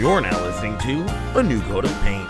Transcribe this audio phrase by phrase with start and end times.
[0.00, 2.26] You're now listening to A New Coat of Paint,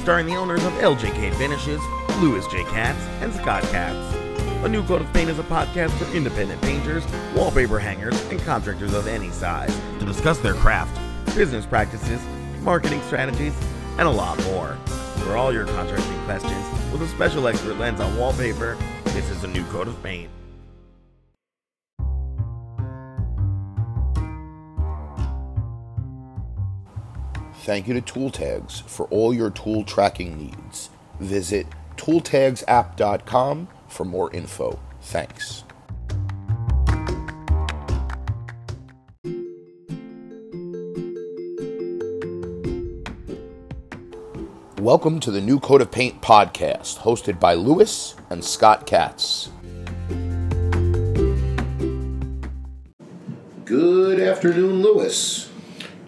[0.00, 1.78] starring the owners of LJK Finishes,
[2.18, 2.64] Louis J.
[2.64, 4.16] Katz, and Scott Katz.
[4.64, 7.04] A New Coat of Paint is a podcast for independent painters,
[7.34, 10.98] wallpaper hangers, and contractors of any size to discuss their craft,
[11.36, 12.22] business practices,
[12.62, 13.52] marketing strategies,
[13.98, 14.78] and a lot more.
[15.22, 19.48] For all your contracting questions, with a special expert lens on wallpaper, this is A
[19.48, 20.30] New Coat of Paint.
[27.60, 30.88] Thank you to Tool Tags for all your tool tracking needs.
[31.20, 31.66] Visit
[31.98, 34.80] tooltagsapp.com for more info.
[35.02, 35.64] Thanks.
[44.78, 49.50] Welcome to the New Coat of Paint podcast, hosted by Louis and Scott Katz.
[53.66, 55.49] Good afternoon, Louis.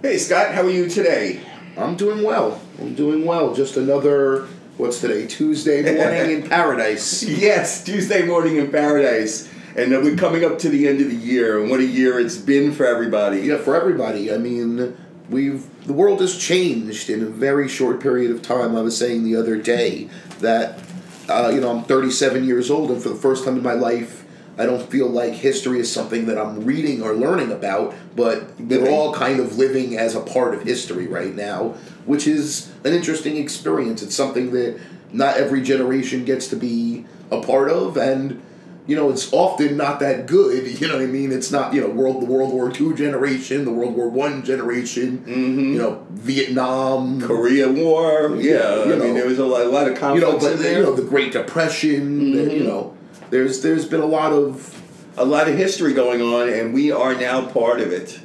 [0.03, 1.41] Hey Scott, how are you today?
[1.79, 2.61] I'm doing well.
[2.81, 3.55] I'm doing well.
[3.55, 5.29] Just another, what's today?
[5.29, 7.23] Tuesday morning in paradise.
[7.29, 9.49] Yes, Tuesday morning in paradise.
[9.77, 12.19] And uh, we're coming up to the end of the year, and what a year
[12.19, 13.43] it's been for everybody.
[13.43, 14.35] Yeah, for everybody.
[14.35, 14.97] I mean,
[15.31, 18.75] we've the world has changed in a very short period of time.
[18.75, 20.09] I was saying the other day
[20.41, 20.81] that
[21.29, 24.22] uh, you know I'm 37 years old, and for the first time in my life,
[24.59, 28.91] I don't feel like history is something that I'm reading or learning about, but we're
[28.91, 33.37] all kind of living as a part of history right now, which is an interesting
[33.39, 34.03] experience.
[34.03, 34.79] It's something that
[35.13, 38.43] not every generation gets to be a part of, and
[38.87, 40.67] you know, it's often not that good.
[40.81, 41.33] You know what I mean?
[41.33, 45.19] It's not you know world the World War II generation, the World War One generation.
[45.19, 45.61] Mm-hmm.
[45.73, 48.85] You know, Vietnam, Korea War, yeah.
[48.85, 49.15] you I mean, know.
[49.15, 51.33] there was a lot, a lot of you conflicts know, but you know the Great
[51.33, 52.33] Depression.
[52.33, 52.95] the- you know,
[53.33, 54.79] there's there's been a lot of
[55.17, 58.21] a lot of history going on, and we are now part of it.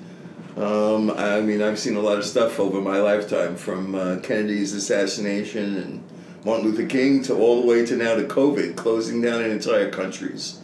[0.58, 4.74] Um, I mean, I've seen a lot of stuff over my lifetime, from uh, Kennedy's
[4.74, 6.04] assassination and
[6.44, 10.60] Martin Luther King to all the way to now to COVID, closing down entire countries.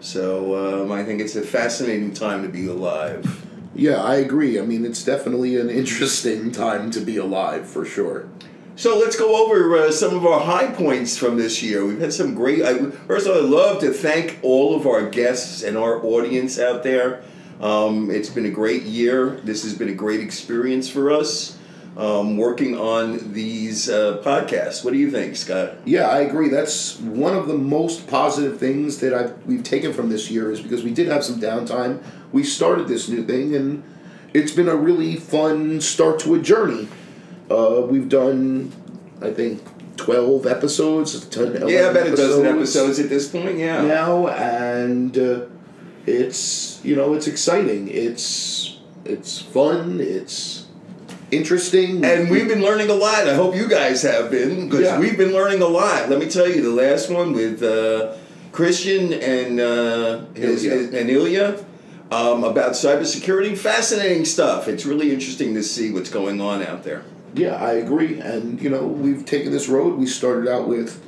[0.00, 3.46] So um, I think it's a fascinating time to be alive.
[3.74, 4.02] yeah.
[4.02, 4.58] I agree.
[4.58, 8.28] I mean, it's definitely an interesting time to be alive for sure.
[8.76, 11.86] So let's go over uh, some of our high points from this year.
[11.86, 12.64] We've had some great.
[12.64, 16.58] I, first of all, I'd love to thank all of our guests and our audience
[16.58, 17.22] out there.
[17.60, 19.40] Um, it's been a great year.
[19.44, 21.56] This has been a great experience for us
[21.96, 24.84] um, working on these uh, podcasts.
[24.84, 25.74] What do you think, Scott?
[25.84, 26.48] Yeah, I agree.
[26.48, 30.60] That's one of the most positive things that I've we've taken from this year is
[30.60, 32.02] because we did have some downtime.
[32.32, 33.84] We started this new thing, and
[34.32, 36.88] it's been a really fun start to a journey.
[37.50, 38.72] Uh, we've done,
[39.20, 39.62] I think,
[39.96, 41.24] twelve episodes.
[41.28, 43.58] 10, Yeah, 11 about a dozen episodes at this point.
[43.58, 43.82] Yeah.
[43.82, 45.40] now, and uh,
[46.06, 47.88] it's you know it's exciting.
[47.88, 50.00] It's it's fun.
[50.00, 50.66] It's
[51.30, 52.04] interesting.
[52.04, 53.28] And we've been learning a lot.
[53.28, 54.98] I hope you guys have been, because Yeah.
[55.00, 56.08] we've been learning a lot.
[56.08, 58.14] Let me tell you, the last one with uh,
[58.52, 60.76] Christian and uh, his, Ilya.
[60.78, 61.64] his- and Ilya
[62.12, 64.68] um, about cybersecurity, fascinating stuff.
[64.68, 67.02] It's really interesting to see what's going on out there.
[67.34, 68.20] Yeah, I agree.
[68.20, 69.98] And you know, we've taken this road.
[69.98, 71.02] We started out with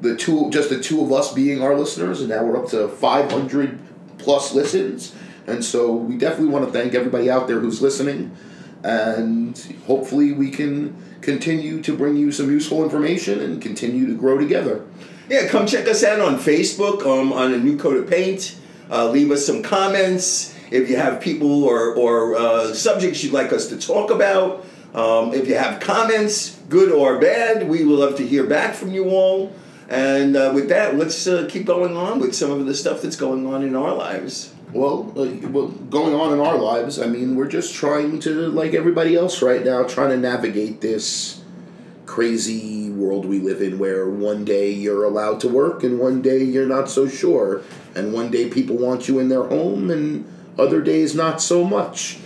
[0.00, 2.88] the two, just the two of us being our listeners, and now we're up to
[2.88, 3.78] five hundred
[4.18, 5.14] plus listens.
[5.46, 8.36] And so we definitely want to thank everybody out there who's listening,
[8.82, 14.38] and hopefully we can continue to bring you some useful information and continue to grow
[14.38, 14.84] together.
[15.28, 18.56] Yeah, come check us out on Facebook um, on a new coat of paint.
[18.90, 23.52] Uh, leave us some comments if you have people or, or uh, subjects you'd like
[23.52, 24.64] us to talk about.
[24.94, 28.92] Um, if you have comments, good or bad, we will love to hear back from
[28.92, 29.52] you all.
[29.88, 33.16] And uh, with that, let's uh, keep going on with some of the stuff that's
[33.16, 34.52] going on in our lives.
[34.72, 38.72] Well, uh, well, going on in our lives, I mean, we're just trying to, like
[38.74, 41.42] everybody else right now, trying to navigate this
[42.06, 46.42] crazy world we live in where one day you're allowed to work and one day
[46.42, 47.62] you're not so sure.
[47.94, 50.24] And one day people want you in their home and
[50.58, 52.18] other days not so much.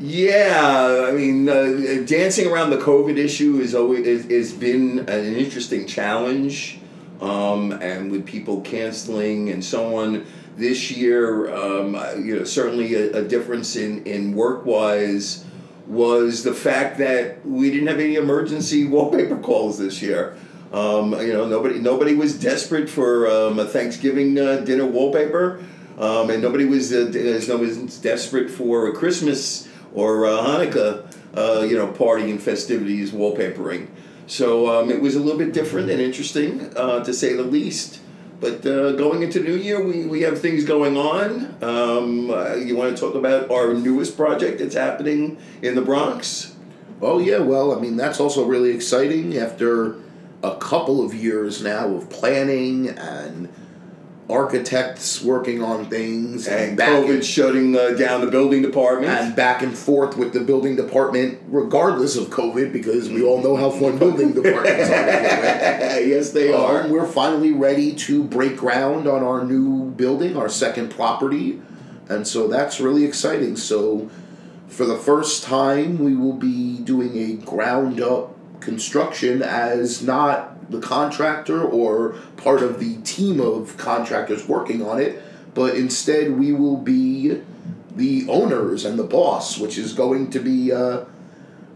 [0.00, 5.34] Yeah, I mean, uh, dancing around the COVID issue is always is, is been an
[5.34, 6.78] interesting challenge,
[7.20, 10.24] um, and with people canceling and so on.
[10.56, 15.44] This year, um, you know, certainly a, a difference in in work wise
[15.88, 20.36] was the fact that we didn't have any emergency wallpaper calls this year.
[20.72, 25.64] Um, you know, nobody nobody was desperate for um, a Thanksgiving uh, dinner wallpaper,
[25.98, 27.10] um, and nobody was uh,
[27.48, 31.06] nobody was desperate for a Christmas or uh, Hanukkah,
[31.36, 33.88] uh, you know, party and festivities wallpapering.
[34.26, 38.00] So um, it was a little bit different and interesting, uh, to say the least.
[38.40, 41.56] But uh, going into New Year, we, we have things going on.
[41.62, 46.54] Um, uh, you want to talk about our newest project that's happening in the Bronx?
[47.00, 49.96] Oh yeah, well, I mean that's also really exciting after
[50.42, 53.48] a couple of years now of planning and
[54.30, 59.10] architects working on things And back COVID and, shutting uh, down the building department.
[59.10, 63.56] and back and forth with the building department, regardless of COVID, because we all know
[63.56, 65.04] how fun building departments are.
[65.06, 66.08] to deal with.
[66.08, 66.82] yes, they are.
[66.82, 71.60] Um, we're finally ready to break ground on our new building, our second property,
[72.08, 73.56] and so that's really exciting.
[73.56, 74.10] So,
[74.68, 80.80] for the first time, we will be doing a ground up construction as not the
[80.80, 85.22] contractor or part of the team of contractors working on it,
[85.54, 87.40] but instead we will be
[87.94, 90.72] the owners and the boss, which is going to be.
[90.72, 91.04] Uh,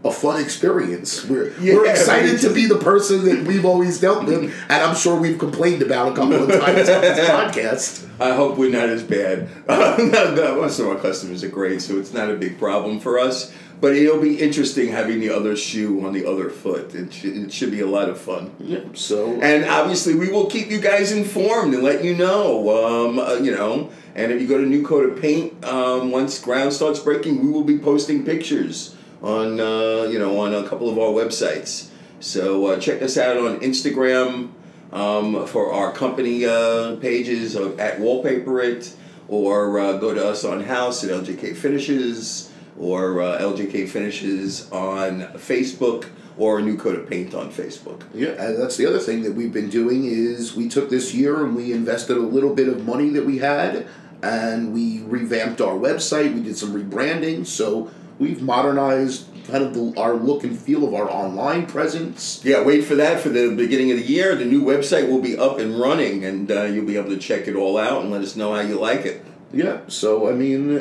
[0.05, 1.25] a fun experience.
[1.25, 5.19] We're, we're excited to be the person that we've always dealt with, and I'm sure
[5.19, 8.09] we've complained about a couple of times on this podcast.
[8.19, 9.49] I hope we're not as bad.
[9.67, 13.17] no, no, most of our customers are great, so it's not a big problem for
[13.17, 13.53] us.
[13.81, 16.95] But it'll be interesting having the other shoe on the other foot.
[16.95, 18.51] It should, it should be a lot of fun.
[18.59, 23.09] Yeah, so And obviously, we will keep you guys informed and let you know.
[23.09, 26.39] Um, uh, you know, and if you go to New Coat of Paint, um, once
[26.39, 30.89] ground starts breaking, we will be posting pictures on uh, you know on a couple
[30.89, 31.89] of our websites.
[32.19, 34.51] So uh, check us out on Instagram
[34.93, 38.95] um, for our company uh, pages of, at Wallpaper It,
[39.27, 45.21] or uh, go to us on Houzz at LJK Finishes, or uh, LJK Finishes on
[45.33, 48.01] Facebook, or a New Coat of Paint on Facebook.
[48.13, 51.45] yeah, and that's the other thing that we've been doing is we took this year
[51.45, 53.87] and we invested a little bit of money that we had,
[54.21, 56.33] and we revamped our website.
[56.33, 60.93] We did some rebranding, so we've modernized kind of the, our look and feel of
[60.93, 62.41] our online presence.
[62.43, 64.35] Yeah, wait for that for the beginning of the year.
[64.35, 67.47] The new website will be up and running, and uh, you'll be able to check
[67.47, 69.23] it all out and let us know how you like it.
[69.53, 70.79] Yeah, so I mean,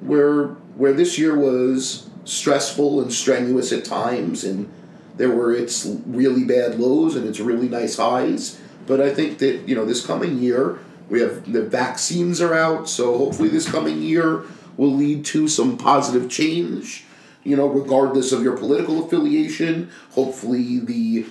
[0.00, 4.70] where where this year was stressful and strenuous at times, and
[5.16, 8.60] there were its really bad lows and its really nice highs.
[8.86, 10.78] But I think that you know this coming year
[11.08, 14.44] we have the vaccines are out, so hopefully this coming year
[14.76, 17.04] will lead to some positive change.
[17.44, 21.26] You know, regardless of your political affiliation, hopefully the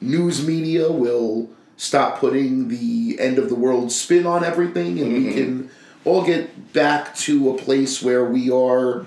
[0.00, 5.24] news media will stop putting the end of the world spin on everything and we
[5.24, 5.32] mm-hmm.
[5.32, 5.70] can
[6.10, 9.06] all get back to a place where we are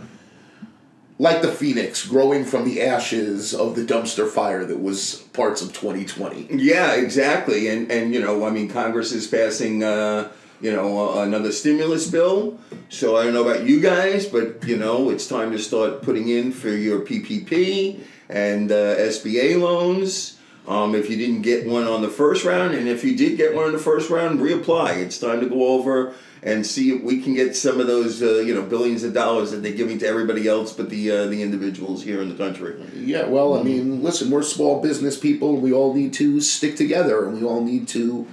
[1.20, 5.74] like the phoenix growing from the ashes of the dumpster fire that was parts of
[5.74, 7.68] 2020 Yeah, exactly.
[7.68, 12.58] And and you know, I mean, Congress is passing uh, you know another stimulus bill.
[12.90, 16.30] So I don't know about you guys, but you know, it's time to start putting
[16.30, 20.40] in for your PPP and uh, SBA loans.
[20.66, 23.54] Um, if you didn't get one on the first round, and if you did get
[23.54, 24.96] one in the first round, reapply.
[24.96, 28.40] It's time to go over and see if we can get some of those, uh,
[28.40, 31.42] you know, billions of dollars that they're giving to everybody else, but the uh, the
[31.42, 32.76] individuals here in the country.
[32.96, 36.76] yeah well i mean listen we're small business people and we all need to stick
[36.76, 38.28] together and we all need to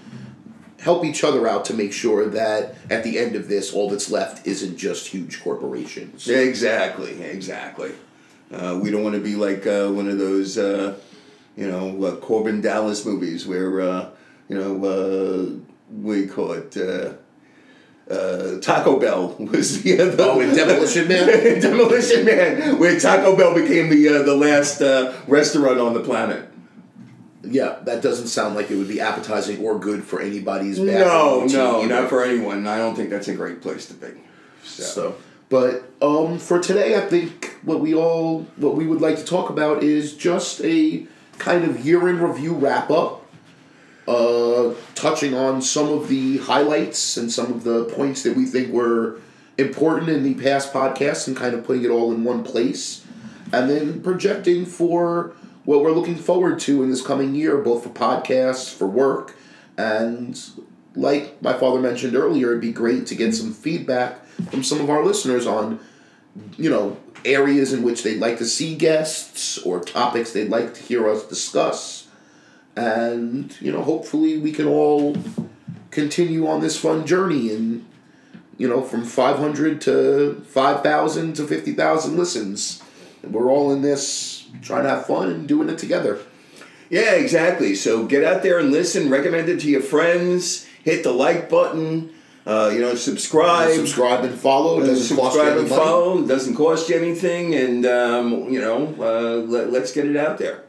[0.81, 4.11] help each other out to make sure that at the end of this all that's
[4.11, 7.93] left isn't just huge corporations Exactly, exactly.
[8.53, 10.99] Uh, we don't want to be like uh, one of those, uh,
[11.57, 14.11] you know, uh, Korben Dallas movies where, uh,
[14.49, 15.53] you know, uh,
[15.89, 16.75] what call it?
[18.11, 20.17] Uh, Taco Bell was the other.
[20.19, 21.61] Oh, in Demolition Man?
[21.61, 26.49] Demolition Man, where Taco Bell became the uh, the last uh, restaurant on the planet.
[27.43, 31.83] Yeah, that doesn't sound like it would be appetizing or good for anybody's No, no,
[31.83, 31.88] either.
[31.88, 32.67] not for anyone.
[32.67, 34.09] I don't think that's a great place to be.
[34.62, 35.14] So, So,
[35.49, 39.50] but um, for today, I think what we all what we would like to talk
[39.50, 41.07] about is just a
[41.38, 43.20] kind of year in review wrap up,
[44.11, 48.73] uh, touching on some of the highlights and some of the points that we think
[48.73, 49.21] were
[49.57, 53.05] important in the past podcasts, and kind of putting it all in one place,
[53.52, 55.33] and then projecting for
[55.64, 59.37] what we're looking forward to in this coming year, both for podcasts, for work,
[59.76, 60.40] and
[60.95, 64.90] like my father mentioned earlier, it'd be great to get some feedback from some of
[64.90, 65.79] our listeners on,
[66.57, 70.83] you know, areas in which they'd like to see guests or topics they'd like to
[70.83, 72.09] hear us discuss.
[72.81, 75.17] And, you know, hopefully we can all
[75.91, 77.87] continue on this fun journey and,
[78.59, 82.83] you know, from 500 to 5,000 to 50,000 listens.
[83.23, 86.19] We're all in this trying to have fun and doing it together.
[86.89, 87.75] Yeah, exactly.
[87.75, 89.11] So get out there and listen.
[89.11, 90.67] Recommend it to your friends.
[90.83, 92.13] Hit the like button.
[92.47, 93.75] Uh, you know, subscribe.
[93.75, 94.81] Subscribe and follow.
[94.81, 96.27] Doesn't cost you subscribe and follow.
[96.27, 100.65] Doesn't cost you anything, and um, you know, uh, let, let's get it out there.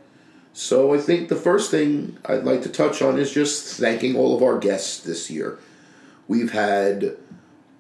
[0.54, 4.36] So I think the first thing I'd like to touch on is just thanking all
[4.36, 5.60] of our guests this year.
[6.28, 7.18] We've had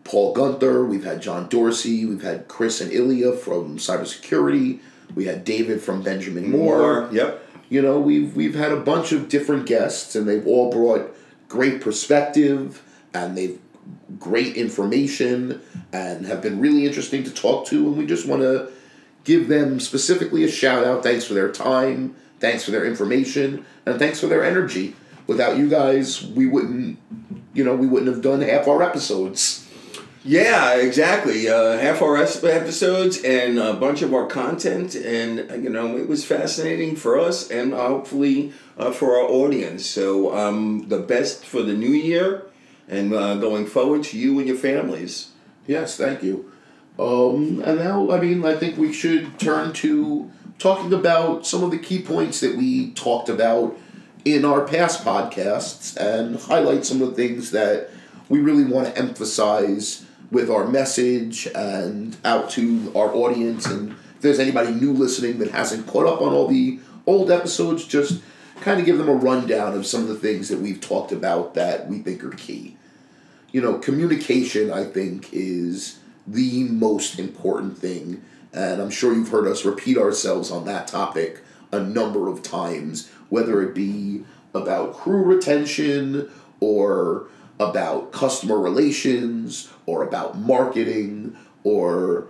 [0.04, 4.80] Paul Gunther, we've had John Dorsey, we've had Chris and Ilya from cybersecurity,
[5.16, 7.10] We had David from Benjamin Moore.
[7.12, 7.48] Yep.
[7.70, 11.16] You know, we've we've had a bunch of different guests, and they've all brought
[11.48, 13.60] great perspective, and they've
[14.20, 15.62] great information,
[15.92, 17.88] and have been really interesting to talk to.
[17.88, 18.72] And we just want to
[19.24, 21.04] give them specifically a shout out.
[21.04, 22.16] Thanks for their time.
[22.41, 24.95] Thanks for their information, and thanks for their energy.
[25.27, 26.98] Without you guys, we wouldn't,
[27.53, 29.67] you know, we wouldn't have done half our episodes.
[30.24, 31.48] Yeah, exactly.
[31.48, 36.25] Uh, half our episodes and a bunch of our content, and you know, it was
[36.25, 39.86] fascinating for us and hopefully uh, for our audience.
[39.86, 42.45] So, um, the best for the new year
[42.88, 45.29] and uh, going forward to you and your families.
[45.65, 46.51] Yes, thank you.
[47.00, 50.29] Um, and now, I mean, I think we should turn to
[50.62, 53.75] talking about some of the key points that we talked about
[54.24, 57.89] in our past podcasts and highlight some of the things that
[58.30, 63.65] we really want to emphasize with our message and out to our audience.
[63.65, 67.86] And if there's anybody new listening that hasn't caught up on all the old episodes,
[67.86, 68.22] just
[68.62, 71.56] kind of give them a rundown of some of the things that we've talked about
[71.56, 72.77] that we think are key.
[73.51, 78.24] You know, communication, I think, is the most important thing.
[78.53, 81.41] And I'm sure you've heard us repeat ourselves on that topic
[81.72, 86.29] a number of times, whether it be about crew retention
[86.60, 87.27] or
[87.60, 92.27] about customer relations or about marketing or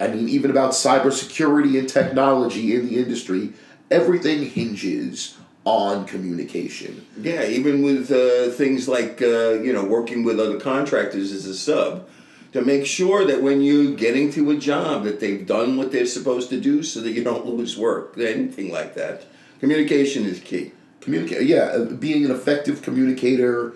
[0.00, 3.52] I mean even about cybersecurity and technology in the industry,
[3.90, 7.04] everything hinges on communication.
[7.20, 11.54] Yeah, even with uh, things like uh, you know working with other contractors as a
[11.54, 12.08] sub,
[12.52, 16.06] to make sure that when you're getting to a job that they've done what they're
[16.06, 19.24] supposed to do, so that you don't lose work, anything like that.
[19.60, 20.72] Communication is key.
[21.00, 23.74] Communicate, yeah, uh, being an effective communicator.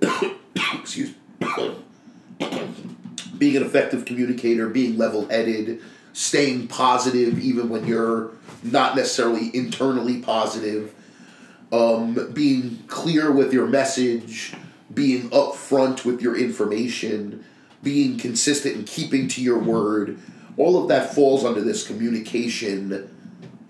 [0.80, 1.14] excuse.
[3.38, 5.80] being an effective communicator, being level-headed,
[6.12, 8.30] staying positive even when you're
[8.62, 10.94] not necessarily internally positive,
[11.72, 14.54] um, being clear with your message,
[14.92, 17.44] being upfront with your information,
[17.82, 20.18] being consistent and keeping to your word.
[20.56, 23.16] All of that falls under this communication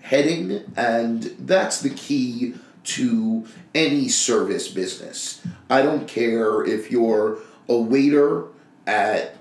[0.01, 5.41] heading, and that's the key to any service business.
[5.69, 7.37] I don't care if you're
[7.69, 8.45] a waiter
[8.87, 9.37] at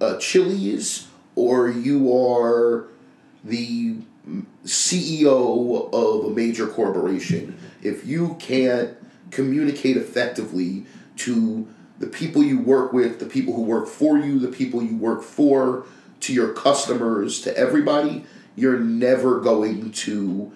[0.00, 2.86] a Chili's or you are
[3.42, 3.96] the
[4.64, 7.58] CEO of a major corporation.
[7.82, 8.96] If you can't
[9.30, 10.86] communicate effectively
[11.16, 11.66] to
[12.02, 15.22] the people you work with, the people who work for you, the people you work
[15.22, 15.86] for,
[16.18, 18.24] to your customers, to everybody,
[18.56, 20.50] you're never going to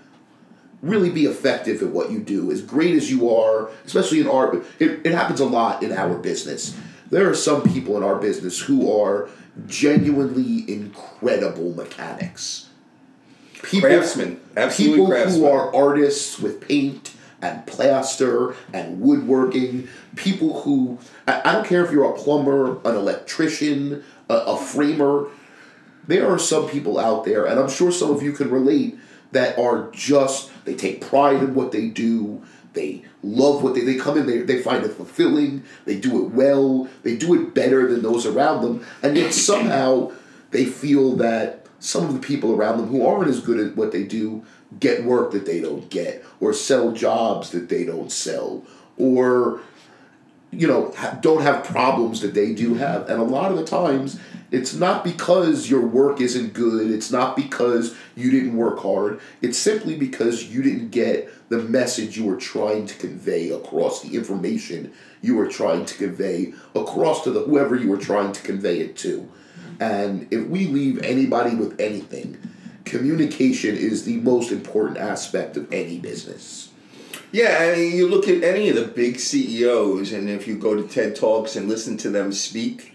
[0.83, 2.51] really be effective at what you do.
[2.51, 6.19] As great as you are, especially in art, it, it happens a lot in our
[6.19, 6.77] business.
[7.11, 9.29] There are some people in our business who are
[9.69, 12.71] genuinely incredible mechanics.
[13.63, 15.41] People, Craftsmen, absolutely people craftsmen.
[15.43, 17.13] who are artists with paint
[17.43, 19.89] and plaster and woodworking.
[20.15, 25.29] People who I, I don't care if you're a plumber, an electrician, a, a framer.
[26.07, 28.97] There are some people out there, and I'm sure some of you can relate,
[29.33, 32.43] that are just they take pride in what they do.
[32.73, 34.27] They love what they they come in.
[34.27, 35.65] They they find it fulfilling.
[35.85, 36.89] They do it well.
[37.03, 40.13] They do it better than those around them, and yet somehow
[40.51, 43.93] they feel that some of the people around them who aren't as good at what
[43.93, 44.45] they do
[44.81, 48.65] get work that they don't get or sell jobs that they don't sell
[48.97, 49.61] or
[50.51, 53.09] you know don't have problems that they do have.
[53.09, 54.19] And a lot of the times
[54.51, 59.59] it's not because your work isn't good it's not because you didn't work hard it's
[59.59, 64.93] simply because you didn't get the message you were trying to convey across the information
[65.21, 68.97] you were trying to convey across to the whoever you were trying to convey it
[68.97, 69.29] to.
[69.81, 72.39] And if we leave anybody with anything
[72.87, 76.71] communication is the most important aspect of any business
[77.33, 80.75] Yeah, I mean, you look at any of the big CEOs, and if you go
[80.75, 82.95] to TED Talks and listen to them speak,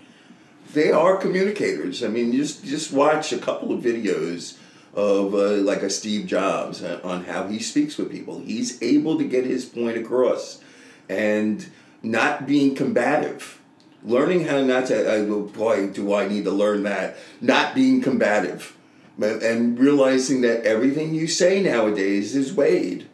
[0.73, 2.03] they are communicators.
[2.03, 4.57] I mean, just just watch a couple of videos
[4.93, 8.39] of uh, like a Steve Jobs uh, on how he speaks with people.
[8.39, 10.61] He's able to get his point across,
[11.09, 11.65] and
[12.01, 13.59] not being combative.
[14.03, 14.95] Learning how not to.
[14.95, 17.17] Uh, boy, do I need to learn that.
[17.39, 18.75] Not being combative,
[19.19, 23.07] and realizing that everything you say nowadays is weighed.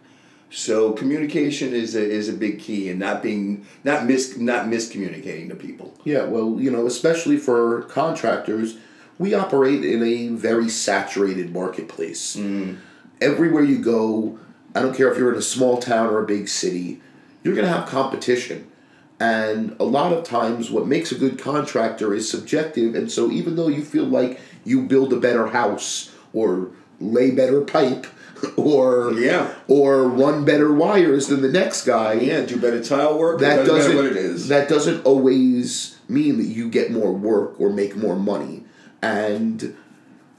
[0.49, 5.49] So communication is a, is a big key, and not being not mis not miscommunicating
[5.49, 5.93] to people.
[6.05, 8.77] Yeah, well, you know, especially for contractors,
[9.19, 12.37] we operate in a very saturated marketplace.
[12.37, 12.77] Mm.
[13.19, 14.39] Everywhere you go,
[14.73, 17.01] I don't care if you're in a small town or a big city,
[17.43, 18.71] you're going to have competition.
[19.19, 22.93] And a lot of times, what makes a good contractor is subjective.
[22.93, 27.61] And so, even though you feel like you build a better house or lay better
[27.61, 28.05] pipe
[28.57, 29.53] or Yeah.
[29.67, 32.13] or run better wires than the next guy.
[32.13, 33.39] Yeah, do better tile work.
[33.39, 34.47] That doesn't, doesn't what it is.
[34.49, 38.63] That doesn't always mean that you get more work or make more money.
[39.01, 39.75] And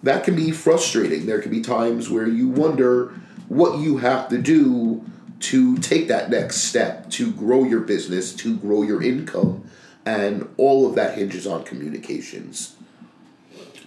[0.03, 1.27] that can be frustrating.
[1.27, 3.13] There can be times where you wonder
[3.49, 5.05] what you have to do
[5.41, 9.65] to take that next step to grow your business, to grow your income,
[10.05, 12.75] and all of that hinges on communications.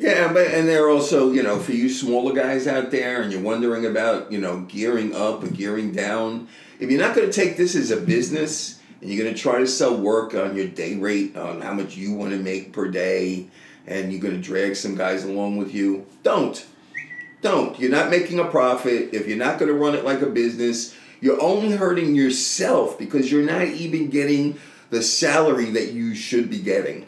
[0.02, 3.40] Yeah, but and they're also you know for you smaller guys out there, and you're
[3.40, 6.48] wondering about you know gearing up or gearing down.
[6.80, 9.60] If you're not going to take this as a business, and you're going to try
[9.60, 12.88] to sell work on your day rate, on how much you want to make per
[12.88, 13.46] day,
[13.86, 16.66] and you're going to drag some guys along with you, don't,
[17.44, 17.80] don't.
[17.80, 20.96] You're not making a profit if you're not going to run it like a business.
[21.20, 26.60] You're only hurting yourself because you're not even getting the salary that you should be
[26.60, 27.06] getting.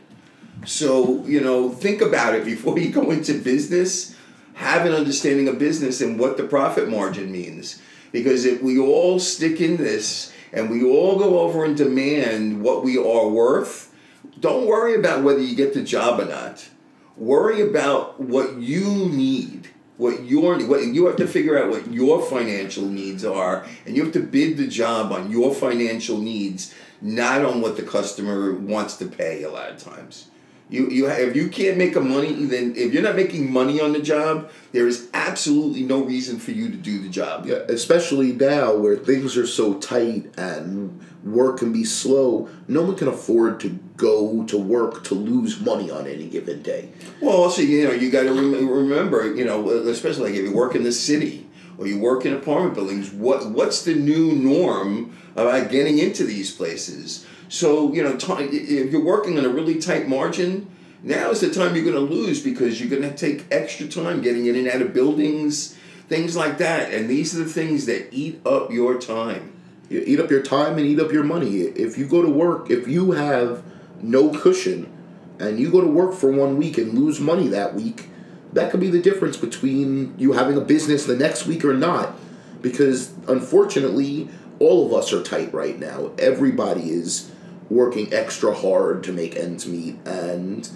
[0.65, 4.15] So, you know, think about it before you go into business.
[4.55, 7.81] Have an understanding of business and what the profit margin means.
[8.11, 12.83] Because if we all stick in this and we all go over and demand what
[12.83, 13.93] we are worth,
[14.39, 16.69] don't worry about whether you get the job or not.
[17.17, 19.69] Worry about what you need.
[19.97, 24.03] What your what you have to figure out what your financial needs are, and you
[24.03, 28.97] have to bid the job on your financial needs, not on what the customer wants
[28.97, 29.43] to pay.
[29.43, 30.31] A lot of times,
[30.69, 33.93] you you if you can't make a money, then if you're not making money on
[33.93, 37.45] the job, there is absolutely no reason for you to do the job.
[37.45, 42.95] Yeah, especially now where things are so tight and work can be slow, no one
[42.95, 46.89] can afford to go to work to lose money on any given day.
[47.21, 50.53] Well, also, you know, you got to rem- remember, you know, especially like if you
[50.53, 55.15] work in the city or you work in apartment buildings, what what's the new norm
[55.35, 57.25] about getting into these places?
[57.53, 60.67] So, you know, ti if you're working on a really tight margin,
[61.03, 64.23] now is the time you're going to lose because you're going to take extra time
[64.23, 65.77] getting in and out of buildings,
[66.09, 66.91] things like that.
[66.91, 69.53] And these are the things that eat up your time.
[69.87, 71.57] You eat up your time and eat up your money.
[71.59, 73.61] If you go to work, if you have
[74.01, 74.91] no cushion
[75.37, 78.09] and you go to work for one week and lose money that week,
[78.53, 82.15] that could be the difference between you having a business the next week or not.
[82.63, 86.13] Because unfortunately, all of us are tight right now.
[86.17, 87.29] Everybody is
[87.73, 90.69] working extra hard to make ends meet and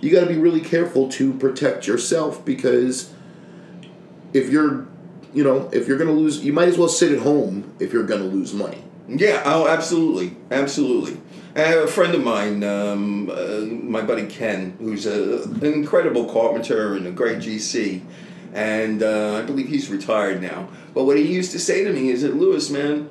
[0.00, 3.12] you got to be really careful to protect yourself because
[4.32, 4.86] if you're
[5.32, 7.92] you know if you're going to lose you might as well sit at home if
[7.92, 11.20] you're going to lose money Yeah, oh, absolutely, absolutely.
[11.54, 16.26] I have a friend of mine, um, uh, my buddy Ken, who's a, an incredible
[16.26, 18.02] carpenter and a great GC,
[18.52, 20.68] and uh, I believe he's retired now.
[20.92, 23.10] But what he used to say to me is that Louis, man,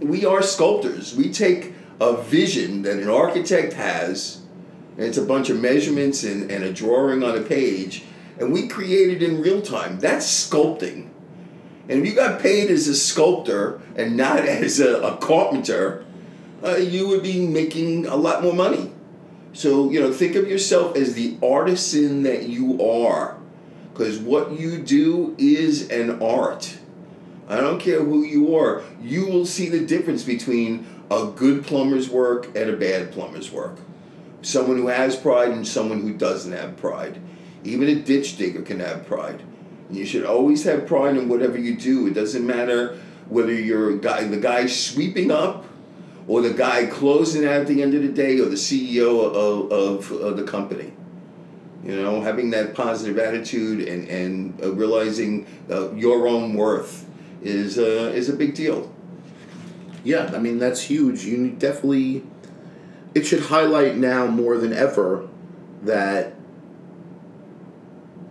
[0.00, 1.16] we are sculptors.
[1.16, 4.42] We take a vision that an architect has,
[4.96, 8.04] and it's a bunch of measurements and, and a drawing on a page,
[8.38, 9.98] and we create it in real time.
[9.98, 11.08] That's sculpting.
[11.88, 16.04] And if you got paid as a sculptor and not as a, a carpenter,
[16.62, 18.92] uh, you would be making a lot more money.
[19.52, 23.38] So, you know, think of yourself as the artisan that you are.
[23.92, 26.76] Because what you do is an art.
[27.48, 32.08] I don't care who you are, you will see the difference between a good plumber's
[32.08, 33.78] work and a bad plumber's work.
[34.42, 37.20] Someone who has pride and someone who doesn't have pride.
[37.64, 39.42] Even a ditch digger can have pride.
[39.88, 42.06] And you should always have pride in whatever you do.
[42.06, 45.64] It doesn't matter whether you're guy, the guy sweeping up,
[46.28, 50.10] or the guy closing at the end of the day, or the CEO of, of,
[50.10, 50.92] of the company.
[51.84, 57.08] You know, having that positive attitude and and uh, realizing uh, your own worth
[57.42, 58.92] is uh, is a big deal.
[60.06, 62.22] Yeah i mean that's huge you definitely
[63.14, 65.28] it should highlight now more than ever
[65.82, 66.36] that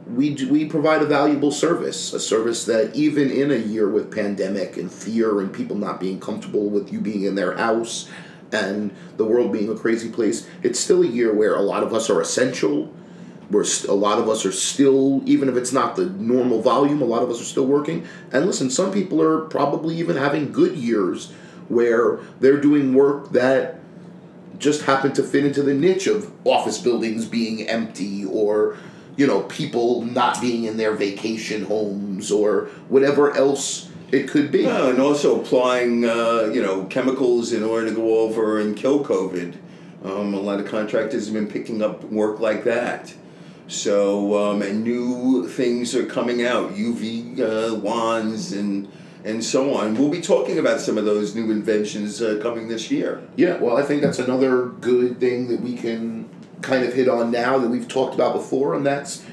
[0.08, 4.78] we we provide a valuable service, a service that even in a year with pandemic
[4.78, 8.10] and fear and people not being comfortable with you being in their house
[8.52, 11.94] and the world being a crazy place, it's still a year where a lot of
[11.94, 12.94] us are essential.
[13.50, 17.02] We're st- a lot of us are still, even if it's not the normal volume,
[17.02, 18.08] a lot of us are still working.
[18.32, 21.32] And listen, some people are probably even having good years
[21.70, 23.80] where they're doing work that
[24.60, 28.78] just happen to fit into the niche of office buildings being empty or
[29.18, 34.66] you know people not being in their vacation homes or whatever else it could be
[34.66, 39.56] and also applying uh, you know chemicals in order to go over and kill COVID.
[40.04, 43.14] Um, a lot of contractors have been picking up work like that.
[43.68, 48.92] So um, and new things are coming out, UV uh, wands and
[49.26, 49.96] and so on.
[49.96, 53.22] We'll be talking about some of those new inventions uh, coming this year.
[53.36, 56.30] yeah well i think that's another good thing that we can
[56.62, 59.24] kind of hit on now that we've talked about before and that's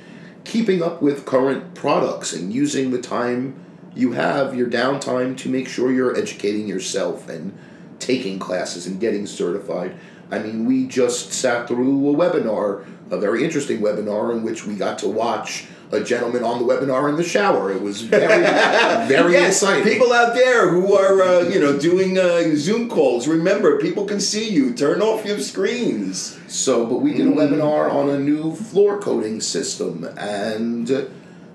[0.45, 3.63] keeping up with current products and using the time
[3.95, 7.57] you have, your downtime, to make sure you're educating yourself and
[7.99, 9.95] taking classes and getting certified.
[10.31, 14.75] I mean, we just sat through a webinar, a very interesting webinar, in which we
[14.75, 17.71] got to watch a gentleman on the webinar in the shower.
[17.71, 18.27] It was very,
[19.09, 19.85] very yes, exciting.
[19.85, 23.29] people out there who are uh, you know doing uh, Zoom calls.
[23.29, 24.73] Remember, people can see you.
[24.75, 26.39] Turn off your screens.
[26.49, 31.05] So, but we did a webinar on a new floor coating system, and uh,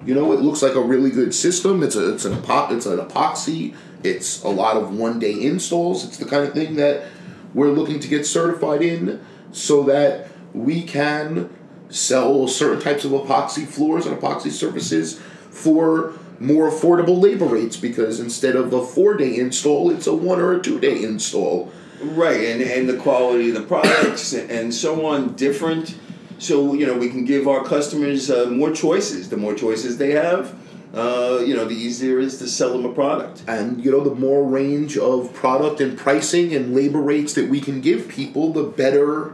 [0.06, 1.82] you know, it looks like a really good system.
[1.84, 3.76] It's a it's an epo- it's an epoxy.
[4.04, 6.06] It's a lot of one day installs.
[6.06, 7.08] It's the kind of thing that
[7.56, 9.20] we're looking to get certified in,
[9.52, 11.50] so that we can
[11.90, 15.20] sell certain types of epoxy floors and epoxy surfaces
[15.50, 17.78] for more affordable labor rates.
[17.78, 21.72] Because instead of a four day install, it's a one or a two day install.
[22.02, 25.98] Right, and and the quality of the products and so on different.
[26.38, 29.30] So you know we can give our customers uh, more choices.
[29.30, 30.56] The more choices they have,
[30.94, 33.42] uh, you know, the easier it is to sell them a product.
[33.48, 37.60] and you know the more range of product and pricing and labor rates that we
[37.60, 39.34] can give people the better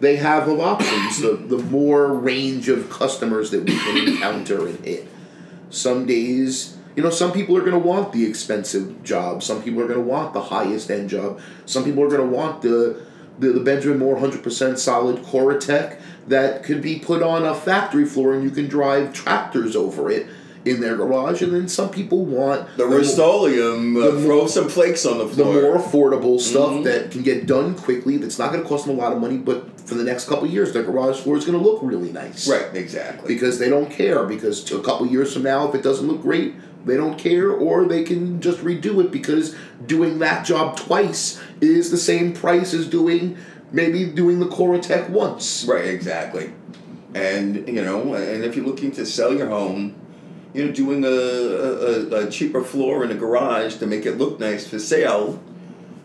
[0.00, 4.84] they have of options the, the more range of customers that we can encounter and
[4.84, 5.08] hit.
[5.70, 9.42] Some days you know some people are going to want the expensive job.
[9.42, 11.40] Some people are going to want the highest end job.
[11.66, 13.02] Some people are going to want the
[13.38, 18.32] the, the benjamin moore 100% solid Corotech that could be put on a factory floor
[18.32, 20.28] and you can drive tractors over it
[20.64, 21.42] in their garage.
[21.42, 25.18] And then some people want The mo- Rust-Oleum, uh, the throw more- some flakes on
[25.18, 26.84] the the more affordable stuff Mhm.
[26.84, 29.36] that can get done quickly that's not going to cost them a lot of money
[29.36, 32.12] but for the next couple of years their garage floor is going to look really
[32.12, 33.28] nice right, exactly.
[33.32, 36.22] because they don't care because a couple of years from now if it doesn't look
[36.22, 39.54] great they don't care or they can just redo it because
[39.86, 43.36] doing that job twice is the same price as doing
[43.72, 46.52] maybe doing the Corotech once Right, exactly.
[47.14, 49.94] And you know, and if you're looking to sell your home,
[50.52, 54.40] you know, doing a, a, a cheaper floor in a garage to make it look
[54.40, 55.40] nice for sale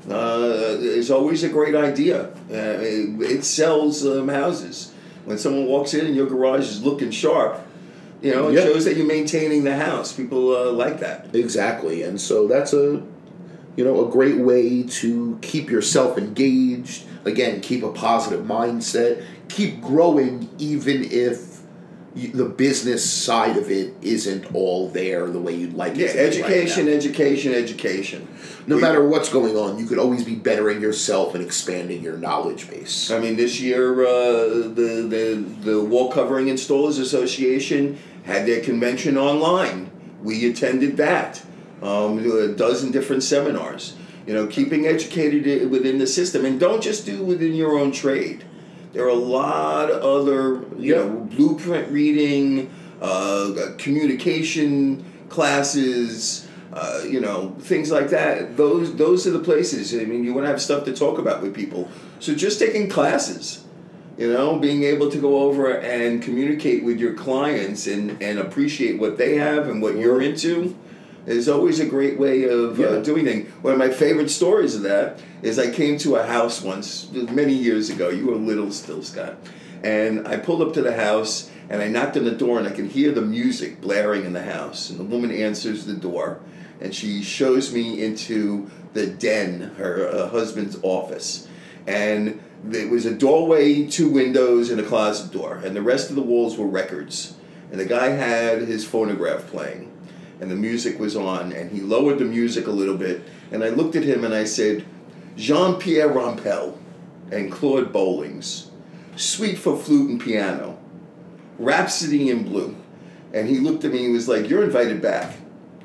[0.10, 2.28] uh, is always a great idea.
[2.50, 4.94] Uh, it, it sells um, houses.
[5.26, 7.60] When someone walks in and your garage is looking sharp,
[8.22, 8.64] you know, it Yeah.
[8.64, 10.12] shows that you're maintaining the house.
[10.14, 11.28] People uh, like that.
[11.34, 13.02] Exactly, and so that's a
[13.76, 17.04] you know a great way to keep yourself engaged.
[17.26, 19.24] Again, keep a positive mindset.
[19.50, 21.49] Keep growing, even if
[22.28, 26.32] the business side of it isn't all there the way you'd like Yeah, it.
[26.32, 28.28] to be right education, education, education.
[28.68, 32.18] no We- matter what's going on, you could always be bettering yourself and expanding your
[32.18, 33.10] knowledge base.
[33.12, 34.44] I mean, this year uh,
[34.80, 39.90] the, the the Wall Covering Installers Association had their convention online.
[40.24, 41.42] We attended that.
[41.82, 43.96] Um, a dozen different seminars.
[44.28, 48.44] You know, keeping educated within the system, and don't just do within your own trade.
[48.94, 51.04] There are a lot of other, you Yeah.
[51.04, 52.70] know, blueprint reading,
[53.02, 58.58] uh, communication classes, uh, you know, things like that.
[58.58, 59.94] Those those are the places.
[59.94, 61.88] I mean, you want to have stuff to talk about with people.
[62.20, 63.60] So just taking classes,
[64.18, 69.00] you know, being able to go over and communicate with your clients and and appreciate
[69.00, 70.76] what they have and what you're into
[71.26, 72.88] is always a great way of Yeah.
[72.88, 73.50] uh, doing things.
[73.62, 77.54] One of my favorite stories of that is I came to a house once many
[77.54, 78.10] years ago.
[78.10, 79.38] You were little still, Scott,
[79.84, 82.72] and I pulled up to the house and I knocked on the door and I
[82.72, 84.90] could hear the music blaring in the house.
[84.90, 86.40] And the woman answers the door
[86.82, 91.48] and she shows me into the den, her uh, husband's office,
[91.86, 96.16] and there was a doorway, two windows, and a closet door, and the rest of
[96.16, 97.34] the walls were records.
[97.72, 99.89] And the guy had his phonograph playing,
[100.40, 103.70] and the music was on, and he lowered the music a little bit, and I
[103.70, 104.86] looked at him and I said,
[105.36, 106.78] Jean Pierre Rampal
[107.32, 108.72] and Claude Bolling's,
[109.16, 110.78] Suite for Flute and Piano,
[111.58, 112.76] Rhapsody in Blue.
[113.34, 115.36] And he looked at me and he was like, You're invited back.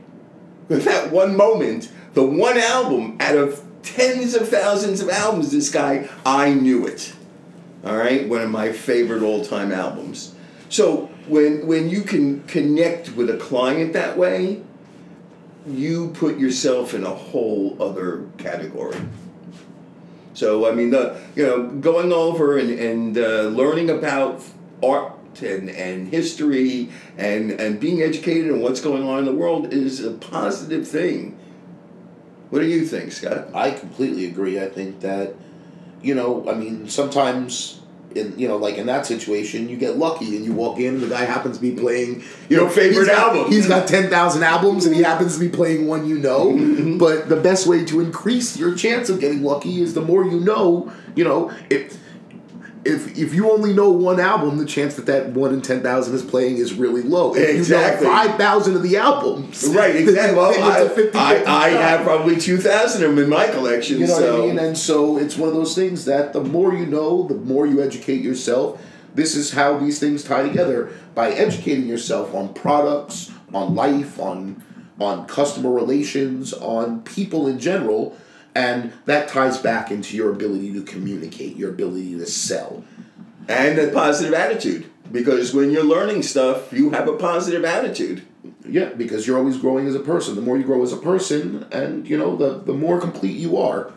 [0.69, 5.71] With that one moment, the one album out of tens of thousands of albums, this
[5.71, 7.13] guy, I knew it.
[7.85, 10.35] All right, one of my favorite all-time albums.
[10.71, 14.63] So when when you can connect with a client that way,
[15.67, 18.99] you put yourself in a whole other category.
[20.35, 24.43] So I mean, the you know, going over and and uh, learning about
[24.83, 29.73] art and and history and and being educated on what's going on in the world
[29.73, 31.39] is a positive thing.
[32.51, 33.49] What do you think, Scott?
[33.55, 34.61] I completely agree.
[34.61, 35.35] I think that,
[36.03, 37.81] you know, I mean, sometimes
[38.17, 41.03] in you know, like in that situation, you get lucky and you walk in, and
[41.03, 43.53] the guy happens to be playing you Your know, favorite he's got- album.
[43.53, 46.53] He's got ten thousand albums, and he happens to be playing one you know.
[46.53, 46.99] Mm-hmm.
[46.99, 50.41] but the best way to increase your chance of getting lucky is the more you
[50.41, 50.93] know.
[51.17, 51.97] You know, if
[52.85, 56.15] if if you only know one album, the chance that that one in ten thousand
[56.15, 57.35] is playing is really low.
[57.35, 58.07] If Exactly.
[58.07, 60.37] you know five thousand of the albums, Right, exactly.
[60.37, 63.47] Well, then it's a I, 50-50 I, I have probably 2,000 of them in my
[63.49, 63.99] collection.
[63.99, 64.33] You know so.
[64.33, 64.59] what I mean?
[64.59, 67.83] And so it's one of those things that the more you know, the more you
[67.83, 68.81] educate yourself.
[69.15, 74.63] This is how these things tie together by educating yourself on products, on life, on
[75.01, 78.17] on customer relations, on people in general,
[78.55, 82.85] and that ties back into your ability to communicate, your ability to sell.
[83.49, 84.87] and a positive attitude.
[85.13, 88.23] Because when you're learning stuff, you have a positive attitude.
[88.67, 90.35] Yeah, because you're always growing as a person.
[90.35, 93.59] The more you grow as a person, and you know, the the more complete you
[93.59, 93.93] are.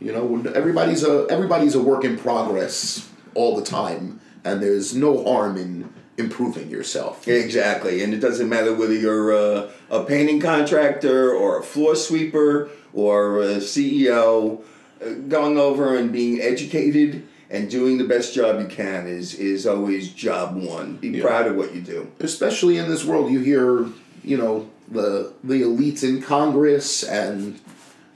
[0.00, 5.22] You know, everybody's a everybody's a work in progress all the time, and there's no
[5.24, 7.26] harm in improving yourself.
[7.26, 12.70] Exactly, and it doesn't matter whether you're a, a painting contractor or a floor sweeper
[12.92, 14.60] or a CEO.
[15.04, 19.66] uh, Going over and being educated and doing the best job you can is is
[19.66, 20.96] always job one.
[20.96, 21.22] Be Yeah.
[21.22, 22.06] proud of what you do.
[22.20, 23.86] Especially in this world, you hear,
[24.22, 27.58] you know, the the elites in Congress and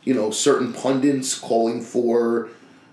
[0.05, 2.49] you know certain pundits calling for,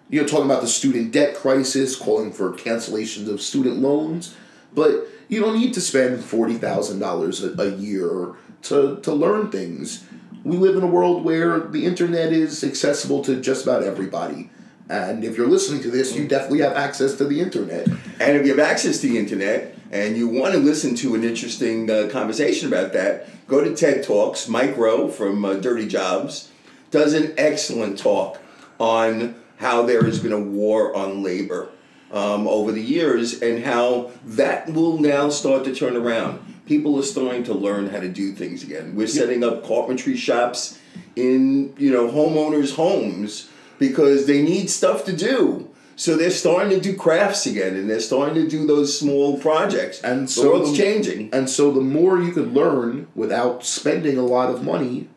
[0.09, 4.33] you know, talking about the student debt crisis, calling for cancellations of student loans,
[4.73, 10.03] but you don't need to spend forty thousand dollars a year to to learn things.
[10.43, 14.49] We live in a world where the internet is accessible to just about everybody.
[14.89, 17.87] And if you're listening to this, you definitely have access to the internet.
[18.19, 21.23] And if you have access to the internet and you want to listen to an
[21.23, 24.49] interesting uh, conversation about that, go to TED Talks.
[24.49, 26.51] Mike Rowe from uh, Dirty Jobs
[26.89, 28.41] does an excellent talk
[28.79, 31.69] on how there has been a war on labor
[32.11, 36.39] um, over the years and how that will now start to turn around.
[36.65, 38.95] People are starting to learn how to do things again.
[38.95, 40.79] We're setting up carpentry shops
[41.15, 45.67] in you know homeowners' homes because they need stuff to do.
[45.95, 50.01] So they're starting to do crafts again, and they're starting to do those small projects.
[50.01, 51.29] And so it's changing.
[51.31, 55.09] And so the more you can learn without spending a lot of money,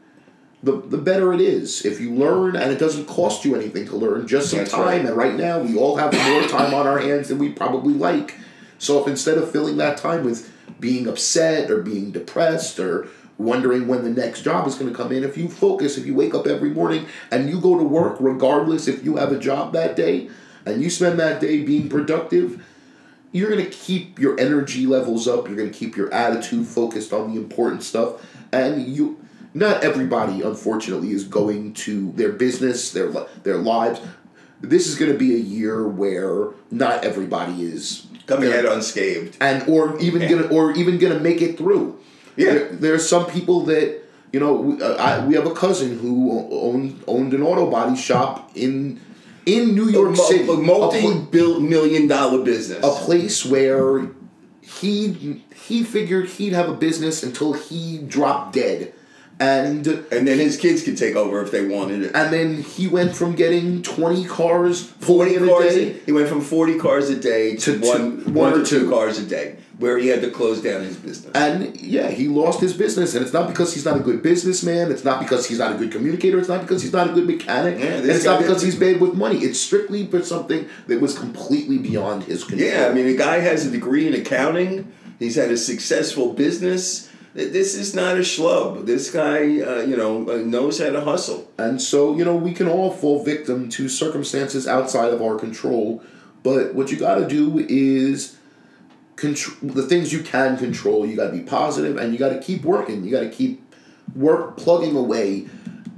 [0.65, 1.85] the, the better it is.
[1.85, 4.83] If you learn and it doesn't cost you anything to learn, just some That's time.
[4.83, 5.05] right.
[5.05, 8.37] And right now we all have more time on our hands than we probably like.
[8.79, 10.51] So if instead of filling that time with
[10.81, 15.13] being upset or being depressed or wondering when the next job is going to come
[15.13, 18.17] in, if you focus, if you wake up every morning and you go to work
[18.19, 20.31] regardless if you have a job that day
[20.65, 22.65] and you spend that day being productive,
[23.33, 27.13] you're going to keep your energy levels up you're going to keep your attitude focused
[27.13, 29.19] on the important stuff and you
[29.55, 33.11] not everybody unfortunately is going to their business their
[33.45, 34.01] their lives
[34.61, 39.37] this is going to be a year where not everybody is Coming out unscathed.
[39.41, 40.29] and or even Yeah.
[40.31, 41.97] gonna or even gonna make it through.
[42.37, 42.53] Yeah.
[42.55, 44.01] there, there are some people that
[44.33, 44.55] you know.
[44.55, 48.99] We, uh, I, we have a cousin who owned owned an auto body shop in
[49.45, 52.79] in New York Mo- City, a a, multi pla- bil- million dollar business.
[52.83, 54.09] a place where
[54.63, 58.95] he he figured he'd have a business until he dropped dead,
[59.41, 62.13] and and then his kids could take over if they wanted it.
[62.15, 65.93] and then he went from getting twenty cars, 40 forty in a day.
[66.07, 68.81] He went from 40 cars a day to, To two- one, one one or two
[68.81, 68.91] two.
[68.91, 71.33] cars a day, where he had to close down his business.
[71.35, 74.93] And yeah, he lost his business, and it's not because he's not a good businessman.
[74.93, 76.39] It's not because he's not a good communicator.
[76.39, 77.79] It's not because he's not a good mechanic.
[77.81, 79.39] Yeah, and it's not because he's bad with money.
[79.39, 82.71] It's strictly for something that was completely beyond his control.
[82.71, 84.93] Yeah, I mean, the guy has a degree in accounting.
[85.19, 87.09] He's had a successful business.
[87.35, 88.87] Th- This is not a schlub.
[88.87, 91.51] This guy, uh, you know, uh, knows how to hustle.
[91.59, 96.03] And so, you know, we can all fall victim to circumstances outside of our control.
[96.43, 98.37] But what you got to do is
[99.17, 101.07] control the things you can control.
[101.07, 103.05] You got to be positive, and you got to keep working.
[103.05, 103.63] You got to keep
[104.15, 105.49] work plugging away,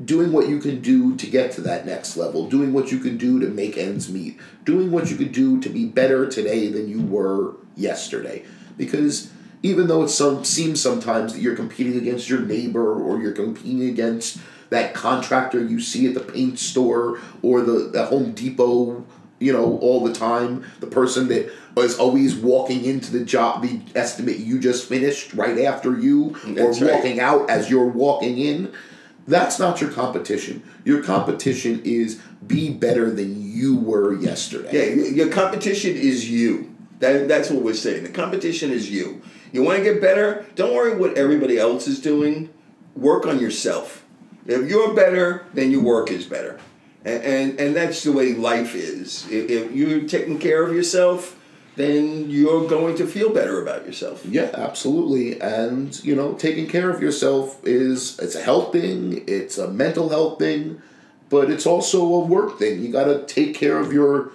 [0.05, 2.49] doing what you can do to get to that next level.
[2.49, 4.39] Doing what you can do to make ends meet.
[4.65, 8.45] Doing what you can do to be better today than you were yesterday.
[8.77, 9.33] Because
[9.67, 13.89] even though it some seems sometimes that you're competing against your neighbor or you're competing
[13.89, 14.39] against
[14.71, 19.05] that contractor you see at the paint store or the, the Home Depot,
[19.41, 23.81] you know, all the time, the person that is always walking into the job, the
[23.97, 26.95] estimate you just finished right after you, That's or right.
[26.95, 28.73] walking out as you're walking in.
[29.27, 30.63] That's not your competition.
[30.85, 34.95] Your competition is be better than you were yesterday.
[34.95, 36.73] Yeah, your competition is you.
[37.01, 38.05] That, that's what we're saying.
[38.05, 39.23] The competition is you.
[39.57, 40.45] You want to get better?
[40.55, 42.51] Don't worry what everybody else is doing.
[42.95, 44.05] Work on yourself.
[44.45, 46.61] If you're better, then your work is better.
[47.07, 49.27] And, and, and that's the way life is.
[49.31, 51.41] If, if you're taking care of yourself,
[51.75, 54.27] then you're going to feel better about yourself.
[54.27, 55.41] Yeah, absolutely.
[55.41, 60.11] And you know, taking care of yourself is it's a health thing, it's a mental
[60.11, 60.83] health thing,
[61.31, 62.83] but it's also a work thing.
[62.83, 64.33] You got to take care of your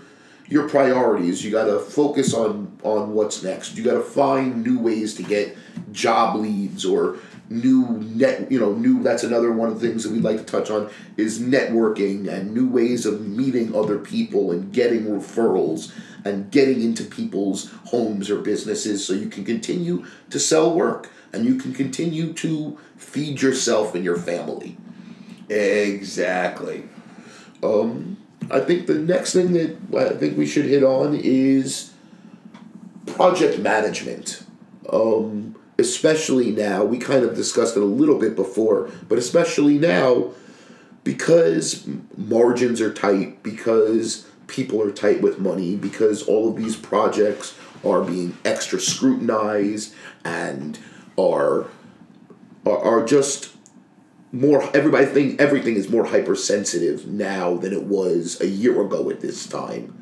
[0.51, 1.43] your priorities.
[1.43, 3.75] You got to focus on on what's next.
[3.75, 5.57] You got to find new ways to get
[5.91, 7.17] job leads or
[7.49, 7.85] new
[8.15, 10.69] net you know new that's another one of the things that we'd like to touch
[10.69, 15.91] on is networking and new ways of meeting other people and getting referrals
[16.23, 21.43] and getting into people's homes or businesses so you can continue to sell work and
[21.45, 24.77] you can continue to feed yourself and your family
[25.49, 26.85] Exactly.
[27.61, 28.15] um,
[28.51, 31.91] I think the next thing that I think we should hit on is
[33.05, 34.43] project management.
[34.91, 40.31] Um, especially now, we kind of discussed it a little bit before, but especially now
[41.03, 41.87] because
[42.17, 48.01] margins are tight, because people are tight with money, because all of these projects are
[48.01, 50.77] being extra scrutinized and
[51.17, 51.67] are
[52.65, 53.49] are, are just
[54.31, 59.21] more everybody think everything is more hypersensitive now than it was a year ago at
[59.21, 59.97] this time.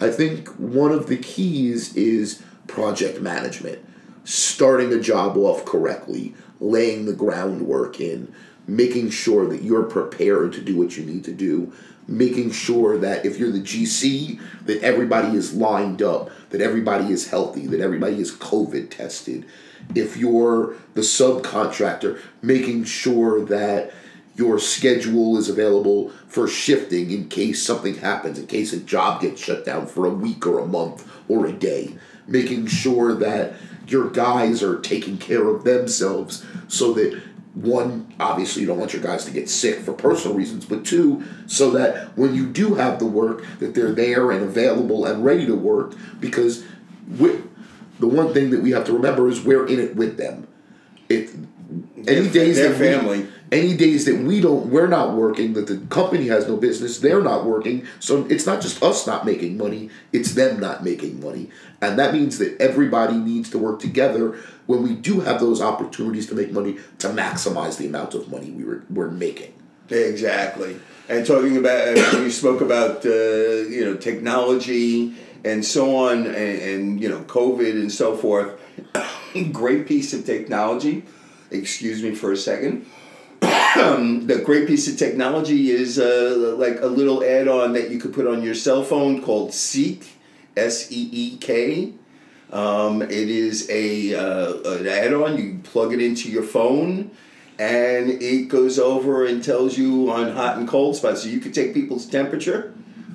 [0.00, 3.84] I think one of the keys is project management.
[4.24, 8.34] Starting a job off correctly, laying the groundwork in,
[8.66, 11.70] making sure that you're prepared to do what you need to do,
[12.08, 17.28] making sure that if you're the GC, that everybody is lined up, that everybody is
[17.28, 19.44] healthy, that everybody is COVID tested.
[19.94, 23.92] If you're the subcontractor, making sure that
[24.36, 29.42] your schedule is available for shifting in case something happens, in case a job gets
[29.42, 31.96] shut down for a week or a month or a day.
[32.26, 33.54] Making sure that
[33.86, 37.20] your guys are taking care of themselves so that
[37.54, 41.22] one, obviously, you don't want your guys to get sick for personal reasons, but two,
[41.46, 45.46] so that when you do have the work, that they're there and available and ready
[45.46, 45.94] to work.
[46.18, 46.64] Because
[47.16, 47.40] we,
[47.98, 50.46] the one thing that we have to remember is we're in it with them.
[51.08, 51.30] It
[52.06, 55.76] any days their that we- any days that we don't, we're not working, that the
[55.88, 57.86] company has no business, they're not working.
[58.00, 62.12] So it's not just us not making money; it's them not making money, and that
[62.12, 66.52] means that everybody needs to work together when we do have those opportunities to make
[66.52, 69.52] money to maximize the amount of money we were we're making.
[69.90, 70.76] Exactly.
[71.08, 76.36] And talking about, uh, you spoke about, uh, you know, technology and so on, and,
[76.36, 78.58] and, you know, COVID and so forth.
[79.52, 81.04] great piece of technology.
[81.50, 82.86] Excuse me for a second.
[83.40, 88.12] the great piece of technology is uh, like a little add on that you could
[88.12, 90.14] put on your cell phone called Seek,
[90.56, 91.92] S E E K.
[92.50, 95.36] Um, it is a uh, an add-on.
[95.36, 97.10] You plug it into your phone,
[97.58, 101.22] and it goes over and tells you on hot and cold spots.
[101.22, 102.74] So you could take people's temperature.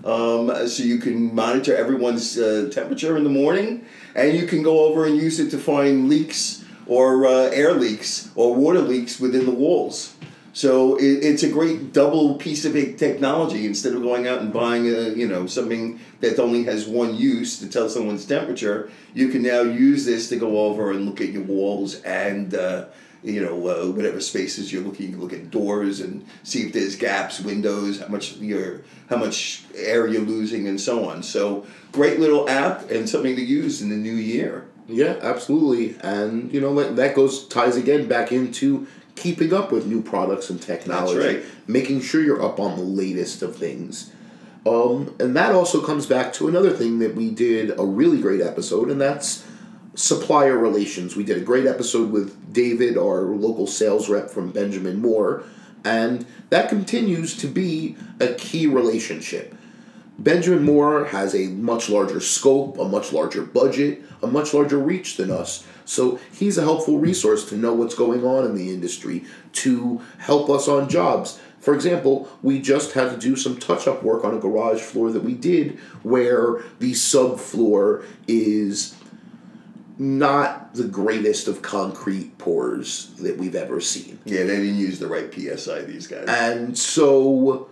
[0.09, 4.85] Um, so you can monitor everyone's uh, temperature in the morning, and you can go
[4.85, 9.45] over and use it to find leaks or uh, air leaks or water leaks within
[9.45, 10.15] the walls.
[10.51, 13.67] So it, it's a great double piece of technology.
[13.67, 17.59] Instead of going out and buying a you know something that only has one use
[17.59, 21.29] to tell someone's temperature, you can now use this to go over and look at
[21.29, 22.85] your walls and uh,
[23.23, 25.11] you know uh, whatever spaces you're looking.
[25.11, 29.63] You look at doors and see if there's gaps, windows, how much you're how much
[29.75, 31.23] air you're losing, and so on.
[31.23, 34.65] So great little app and something to use in the new year.
[34.87, 39.85] Yeah, absolutely, and you know that that goes ties again back into keeping up with
[39.85, 41.43] new products and technology, right.
[41.67, 44.11] making sure you're up on the latest of things.
[44.65, 48.41] Um, and that also comes back to another thing that we did a really great
[48.41, 49.45] episode, and that's
[49.95, 51.15] supplier relations.
[51.15, 55.43] We did a great episode with David, our local sales rep from Benjamin Moore,
[55.83, 59.55] and that continues to be a key relationship.
[60.17, 65.15] Benjamin Moore has a much larger scope, a much larger budget, a much larger reach
[65.15, 65.65] than us.
[65.85, 70.49] So he's a helpful resource to know what's going on in the industry, to help
[70.49, 71.39] us on jobs.
[71.61, 75.11] For example, we just had to do some touch up work on a garage floor
[75.11, 78.95] that we did where the subfloor is
[79.99, 84.17] not the greatest of concrete pours that we've ever seen.
[84.23, 85.81] Yeah, they didn't use the right PSI.
[85.81, 86.25] These guys.
[86.27, 87.69] And so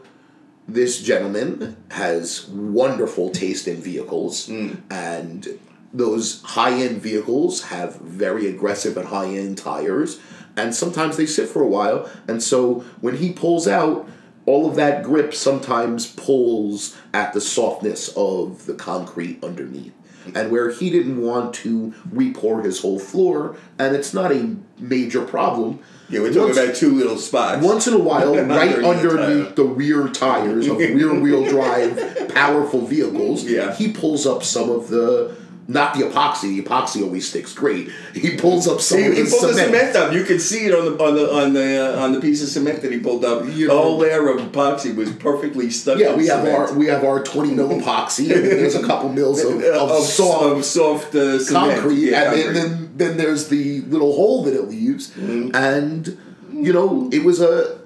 [0.68, 4.74] this gentleman has wonderful taste in vehicles hmm.
[4.92, 5.60] and
[5.94, 10.20] those high-end vehicles have very aggressive and high-end tires
[10.58, 14.08] and sometimes they sit for a while and so when he pulls out
[14.46, 19.94] all of that grip sometimes pulls at the softness of the concrete underneath
[20.36, 25.22] and where he didn't want to repour his whole floor and it's not a major
[25.24, 27.62] problem yeah, we're talking once- about two little spots.
[27.66, 33.44] once in a while, right Underneath the rear tires of rear wheel drive powerful vehicles,
[33.44, 33.76] Yeah.
[33.76, 35.36] he pulls up some of the
[35.70, 36.56] not the epoxy.
[36.56, 37.90] The epoxy always sticks great.
[38.14, 39.56] He pulls up some He, of he pulled cement.
[39.56, 40.14] the cement up.
[40.14, 42.50] You could see it on the on the on the uh, on the piece of
[42.50, 43.46] cement that he pulled up.
[43.46, 45.98] You the know- whole layer of epoxy was perfectly stuck.
[46.00, 49.44] Yeah, we have our we have our twenty mil epoxy, and there's a couple mils
[49.44, 51.74] of, of, of, soft of soft uh, cement.
[51.74, 55.56] concrete, Yeah, and then, then then there's the little hole that it leaves, Mm-hmm.
[55.56, 56.18] and
[56.52, 57.78] you know it was a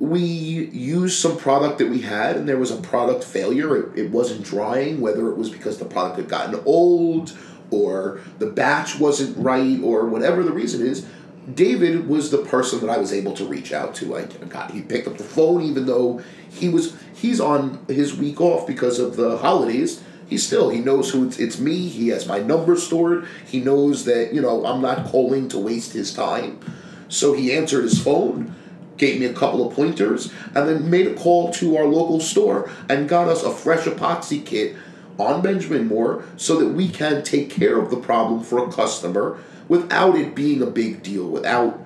[0.00, 3.76] we used some product that we had, and there was a product failure.
[3.76, 7.36] It, it wasn't drying, whether it was because the product had gotten old
[7.70, 11.06] or the batch wasn't right or whatever the reason is.
[11.52, 14.16] David was the person that I was able to reach out to.
[14.16, 18.40] I got he picked up the phone even though he was he's on his week
[18.40, 20.02] off because of the holidays.
[20.28, 21.88] He still he knows who it's, it's me.
[21.88, 23.26] He has my number stored.
[23.46, 26.60] He knows that you know I'm not calling to waste his time.
[27.08, 28.54] So he answered his phone,
[28.98, 32.70] gave me a couple of pointers, and then made a call to our local store
[32.88, 34.76] and got us a fresh epoxy kit
[35.18, 39.38] on Benjamin Moore so that we can take care of the problem for a customer
[39.68, 41.80] without it being a big deal, without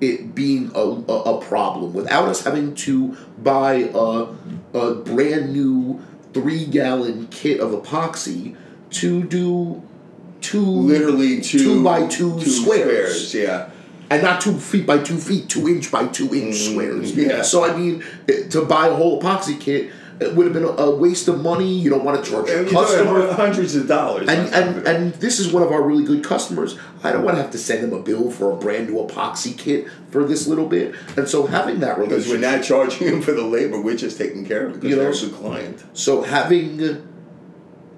[0.00, 4.26] it being a, a, a problem, without us having to buy a,
[4.74, 6.00] a brand new
[6.32, 8.56] three gallon kit of epoxy
[8.90, 9.82] to do
[10.40, 13.70] two literally two, two by two squares Yeah.
[14.10, 17.12] And not two feet by two feet, two inch by two inch squares.
[17.12, 17.42] Mm, yeah.
[17.42, 18.04] So I mean,
[18.50, 19.90] to buy a whole epoxy kit,
[20.20, 21.72] it would have been a, waste of money.
[21.72, 23.32] You don't want to charge And a we're talking customer.
[23.34, 24.28] hundreds of dollars.
[24.28, 26.76] And, on top of and and this is one of our really good customers.
[27.04, 29.56] I don't want to have to send them a bill for a brand new epoxy
[29.56, 30.94] kit for this little bit.
[31.16, 34.18] And so having that relationship because we're not charging him for the labor, we're just
[34.18, 35.84] taking care of it because You know, they're a client.
[35.92, 37.06] so having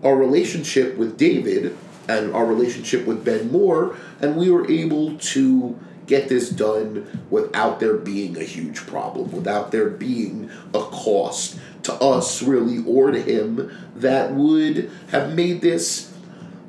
[0.03, 1.77] our relationship with David
[2.09, 5.79] and our relationship with Ben Moore, and we were able to
[6.11, 11.95] get this done without there being a huge problem, without there being a cost to
[11.95, 16.13] us really or to him that would have made this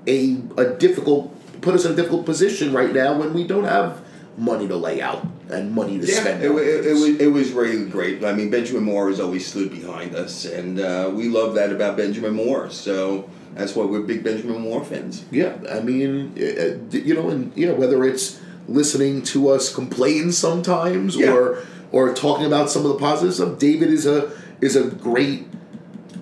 [0.08, 4.02] a a difficult put us in a difficult position right now when we don't have
[4.38, 6.42] money to lay out and money to Yeah, spend.
[6.44, 8.24] it, it, it, was, it was really great.
[8.24, 11.98] I mean, Benjamin Moore has always stood behind us, and uh, we love that about
[11.98, 12.70] Benjamin Moore.
[12.72, 15.26] So that's why we're big Benjamin Moore fans.
[15.30, 18.40] Yeah, I mean, uh, uh, you know, and you know whether it's
[18.74, 21.32] listening to us complain sometimes Yeah.
[21.34, 21.58] or
[21.92, 23.60] or talking about some of the positive stuff.
[23.60, 25.48] David is a is a great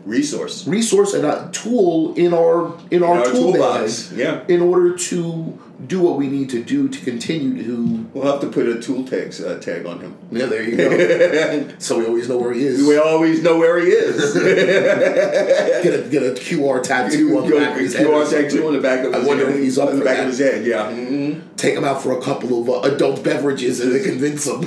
[0.05, 0.65] Resource.
[0.67, 4.43] resource and a tool in our in our, our tool toolbox, bag yeah.
[4.55, 8.09] in order to do what we need to do to continue to.
[8.13, 10.17] We'll have to put a tool tags, uh, tag on him.
[10.31, 11.73] Yeah, there you go.
[11.79, 12.85] so we always know where he is.
[12.85, 14.33] We always know where he is.
[15.83, 18.05] Get a get a QR tattoo on the back of his head.
[18.05, 19.23] QR tag two on the back of his.
[19.23, 19.55] I wonder head.
[19.55, 20.23] if he's up on the back that.
[20.23, 20.65] of his head.
[20.65, 20.91] Yeah.
[20.91, 21.41] Mhm.
[21.55, 24.63] Take him out for a couple of uh, adult beverages and convince him.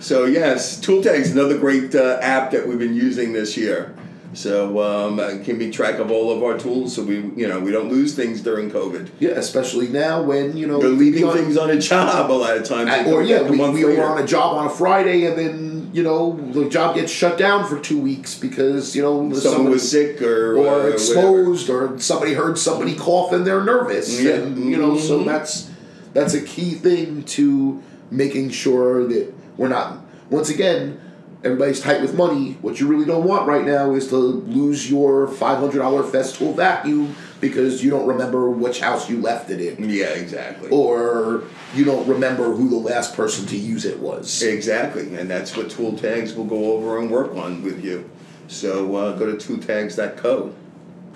[0.00, 3.94] So yes, Tool Tag's another great uh, app that we've been using this year.
[4.38, 5.16] So um,
[5.58, 8.40] be track of all of our tools, so we you know we don't lose things
[8.40, 9.08] during COVID.
[9.18, 12.56] Yeah, especially now when you know We're leaving beyond- things on a job a lot
[12.56, 12.88] of times.
[12.88, 14.04] Uh, and or yeah, we, we were later.
[14.04, 17.66] on a job on a Friday, and then you know the job gets shut down
[17.68, 20.90] for two weeks because you know Someone somebody- was sick or or uh, whatever.
[20.92, 24.34] exposed, or somebody heard somebody cough and they're nervous, Yeah.
[24.34, 25.24] and you know so Mhm.
[25.26, 25.68] that's
[26.14, 27.82] that's a key thing to
[28.12, 29.98] making sure that we're not
[30.30, 31.00] once again.
[31.44, 32.58] Everybody's tight with money.
[32.62, 36.56] What you really don't want right now is to lose your five hundred dollar Festool
[36.56, 40.68] vacuum because you don't remember which house you left it in Yeah, exactly.
[40.70, 41.44] or
[41.76, 44.42] you don't remember who the last person to use it was.
[44.42, 48.10] Exactly, and that's what Tool Tags will go over and work on with you.
[48.48, 50.52] So uh, go to tooltags.co.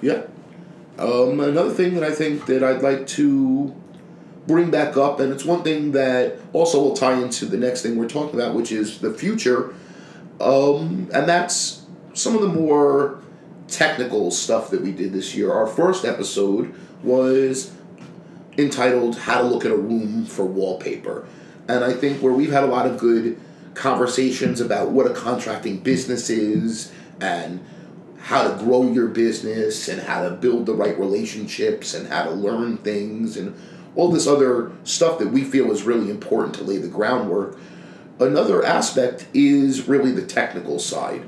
[0.02, 0.22] Yeah.
[0.98, 3.74] Um, another thing that I think that I'd like to
[4.46, 7.96] bring back up, and it's one thing that also will tie into the next thing
[7.96, 9.74] we're talking about, which is the future,
[10.40, 11.82] um, and that's
[12.14, 13.20] some of the more
[13.68, 15.52] technical stuff that we did this year.
[15.52, 17.72] Our first episode was
[18.58, 21.26] entitled How to Look at a Room for Wallpaper.
[21.68, 23.40] And I think where we've had a lot of good
[23.74, 27.64] conversations about what a contracting business is and
[28.18, 32.30] how to grow your business and how to build the right relationships and how to
[32.30, 33.54] learn things and
[33.96, 37.58] all this other stuff that we feel is really important to lay the groundwork.
[38.22, 41.24] Another aspect is really the technical side.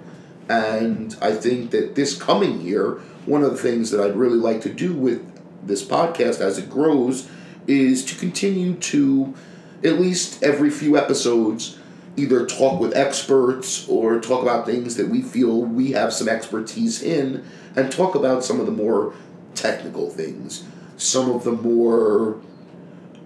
[0.49, 4.61] And I think that this coming year, one of the things that I'd really like
[4.63, 5.23] to do with
[5.67, 7.29] this podcast as it grows
[7.67, 9.35] is to continue to,
[9.83, 11.79] at least every few episodes,
[12.17, 17.03] either talk with experts or talk about things that we feel we have some expertise
[17.03, 19.15] in and talk about some of the more
[19.55, 20.65] technical things,
[20.97, 22.41] some of the more,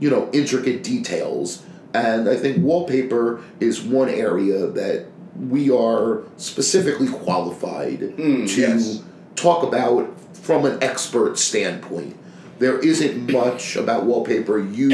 [0.01, 1.65] you know, intricate details.
[1.95, 5.07] And I think wallpaper is one area that
[5.39, 9.03] we are specifically qualified Mm, to yes.
[9.37, 12.17] talk about from an expert standpoint.
[12.59, 14.91] There isn't much about wallpaper you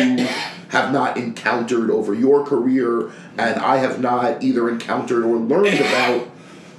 [0.68, 6.28] have not encountered over your career, and I have not either encountered or learned about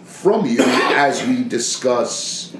[0.03, 2.55] from you as we discuss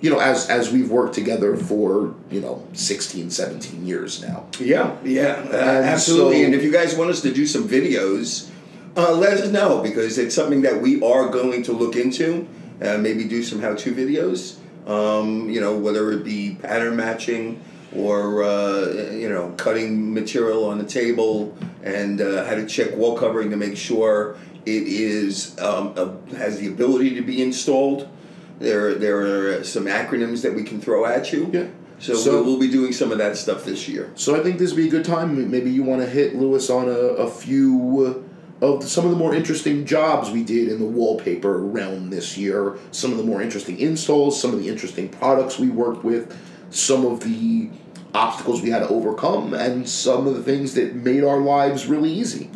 [0.00, 4.96] you know as as we've worked together for you know 16 17 years now Yeah,
[5.04, 6.40] yeah, uh, And absolutely.
[6.40, 8.48] so- and if you guys want us to do some videos,
[8.96, 12.46] uh, let us know because it's something that we are going to look into.
[12.80, 14.56] Uh, maybe do some how-to videos.
[14.86, 17.60] Um, you know, whether it be pattern matching
[17.94, 23.16] or uh, you know cutting material on the table and uh, how to check wall
[23.18, 24.36] covering to make sure
[24.66, 28.08] it is um, uh, has the ability to be installed.
[28.58, 31.48] There, there are some acronyms that we can throw at you.
[31.52, 31.66] Yeah.
[32.00, 34.10] So, So- we'll, we'll be doing some of that stuff this year.
[34.14, 36.70] so i think this would be a good time maybe you want to hit Louis
[36.70, 36.90] on a,
[37.26, 38.24] a few
[38.62, 42.38] uh, of some of the more interesting jobs we did in the wallpaper realm this
[42.38, 46.36] year some of the more interesting installs some of the interesting products we worked with
[46.70, 47.68] some of the
[48.14, 52.12] obstacles we had to overcome and some of the things that made our lives really
[52.12, 52.48] easy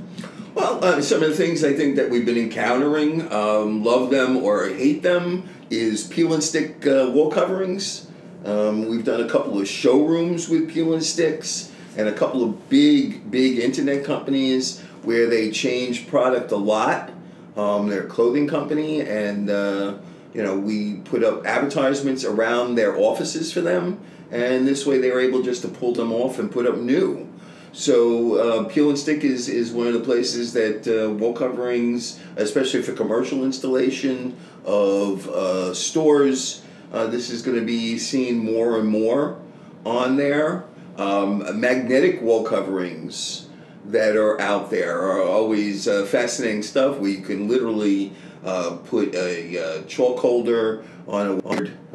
[0.55, 4.37] Well, uh, some of the things I think that we've been encountering, um, love them
[4.37, 8.07] or hate them, is peel and stick uh, wall coverings.
[8.45, 12.69] Um, we've done a couple of showrooms with peel and sticks, and a couple of
[12.69, 17.11] big, big internet companies where they change product a lot.
[17.57, 19.99] Um, clothing company, and uh,
[20.33, 24.01] you know we put up advertisements around their offices for them,
[24.31, 27.29] and this way they were able just to pull them off and put up new.
[27.73, 32.21] So uh, Peel and Stick is, is one of the places that uh, wall coverings,
[32.37, 38.79] especially for commercial installation of uh, stores, uh, this is going to be seen more
[38.79, 39.39] and more
[39.85, 40.65] on there.
[40.97, 43.49] Um, magnetic wall coverings
[43.87, 46.99] that are out there are always uh, fascinating stuff.
[46.99, 48.13] where you can literally
[48.45, 51.47] uh, put a uh, chalk holder on a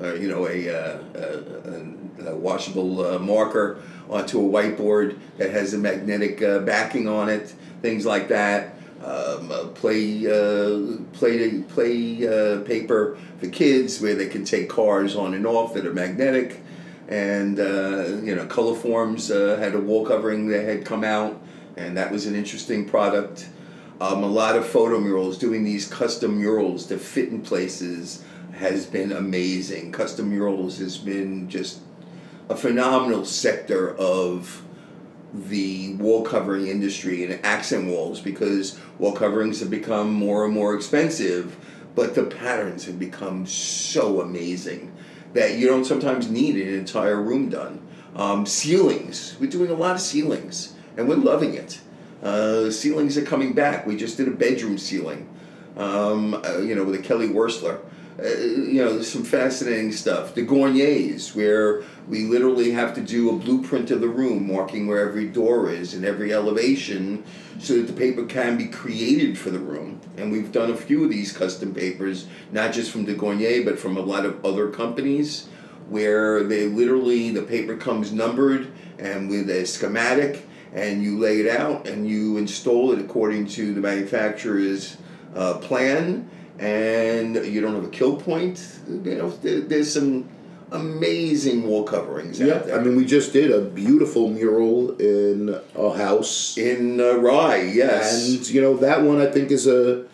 [0.02, 6.40] uh, you know a, a, a washable marker onto a whiteboard that has a magnetic
[6.66, 8.77] backing on it, things like that.
[9.04, 15.16] Um, uh, play uh, play play uh, paper for kids where they can take cars
[15.16, 16.62] on and off that are magnetic,
[17.08, 21.40] and uh, you know Colorforms uh, had a wall covering that had come out,
[21.76, 23.48] and that was an interesting product.
[24.02, 28.24] Um, a lot of photo murals, doing these custom murals to fit in places,
[28.54, 29.92] has been amazing.
[29.92, 31.82] Custom murals has been just
[32.50, 34.64] a phenomenal sector of
[35.34, 40.74] the wall covering industry and accent walls because wall coverings have become more and more
[40.74, 41.58] expensive,
[41.96, 44.94] but the patterns have become so amazing
[45.34, 47.86] that you don't sometimes need an entire room done.
[48.16, 51.80] Um, ceilings, we're doing a lot of ceilings and we're loving it.
[52.24, 53.86] Uh, ceilings are coming back.
[53.86, 55.30] We just did a bedroom ceiling,
[55.76, 57.80] um, uh, you know, with a Kelly Wearstler.
[58.20, 60.34] Uh, you know, there's some fascinating stuff.
[60.34, 65.08] The Gournays, where we literally have to do a blueprint of the room, marking where
[65.08, 67.24] every door is and every elevation,
[67.60, 70.00] so that the paper can be created for the room.
[70.16, 73.78] And we've done a few of these custom papers, not just from De Gournay, but
[73.78, 75.48] from a lot of other companies,
[75.90, 81.48] where they literally the paper comes numbered and with a schematic, and you lay it
[81.48, 84.98] out and you install it according to the manufacturer's
[85.36, 86.30] uh, plan
[86.60, 88.80] and you don't have a kill point.
[88.88, 90.28] You know, there, there's some
[90.72, 92.80] amazing wall coverings yeah out there.
[92.80, 98.28] i mean we just did a beautiful mural in a house in uh, Rye, yes.
[98.28, 100.06] And you know that one I think is a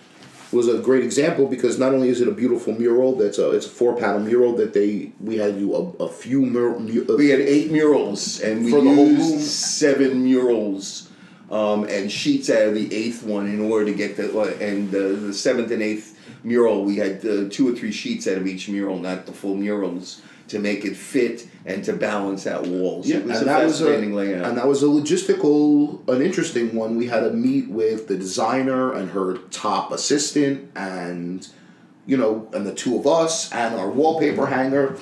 [0.51, 3.65] was a great example because not only is it a beautiful mural that's a it's
[3.65, 7.05] a four panel mural that they we had to do a, a few mur- mu-
[7.17, 9.39] we had eight murals and we For the whole used room?
[9.39, 11.09] seven murals
[11.49, 14.91] um, and sheets out of the eighth one in order to get the uh, and
[14.91, 18.45] the, the seventh and eighth mural we had uh, two or three sheets out of
[18.45, 23.07] each mural not the full murals to make it fit and to balance out walls
[23.07, 26.21] yeah, it was and a that was a layout and that was a logistical an
[26.21, 26.97] interesting one.
[26.97, 31.47] We had a meet with the designer and her top assistant and
[32.05, 34.97] you know and the two of us and our wallpaper hanger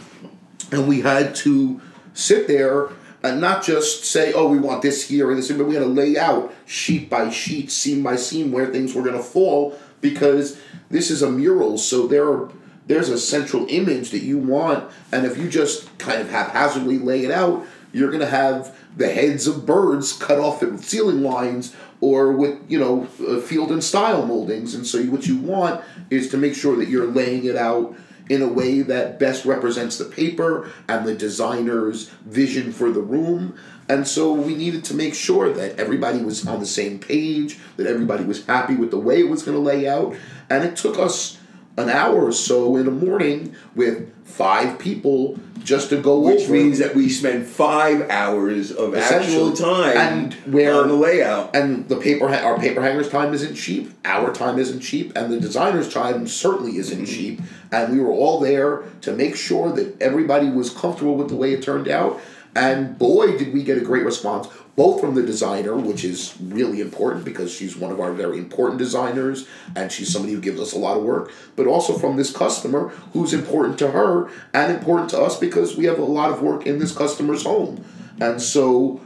[0.71, 1.81] and we had to
[2.13, 2.89] sit there
[3.23, 5.81] and not just say, "Oh, we want this here and this," here, but we had
[5.81, 9.77] to lay out sheet by sheet, seam by seam, where things were going to fall
[10.01, 11.77] because this is a mural.
[11.77, 12.49] So there are
[12.87, 17.23] there's a central image that you want, and if you just kind of haphazardly lay
[17.23, 21.75] it out, you're going to have the heads of birds cut off at ceiling lines
[21.99, 24.73] or with you know uh, field and style moldings.
[24.73, 27.95] And so what you want is to make sure that you're laying it out
[28.29, 33.57] in a way that best represents the paper and the designer's vision for the room.
[33.89, 37.87] And so we needed to make sure that everybody was on the same page, that
[37.87, 40.15] everybody was happy with the way it was going to lay out.
[40.49, 41.39] And it took us
[41.77, 46.53] an hour or so in the morning with five people just to go Which over.
[46.53, 51.55] means that we spend five hours of actual time And where- on the layout.
[51.55, 55.31] and the paper ha- our paper hanger's time isn't cheap our time isn't cheap and
[55.31, 57.13] the designer's time certainly isn't mm-hmm.
[57.13, 57.41] cheap
[57.71, 61.53] and we were all there to make sure that everybody was comfortable with the way
[61.53, 62.19] it turned out
[62.55, 66.81] and boy did we get a great response both from the designer which is really
[66.81, 70.73] important because she's one of our very important designers and she's somebody who gives us
[70.73, 75.09] a lot of work but also from this customer who's important to her and important
[75.09, 77.83] to us because we have a lot of work in this customer's home.
[78.19, 79.01] And so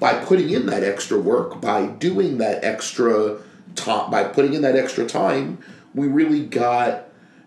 [0.00, 3.38] by putting in that extra work, by doing that extra
[3.74, 5.58] time, by putting in that extra time,
[5.94, 7.04] we really got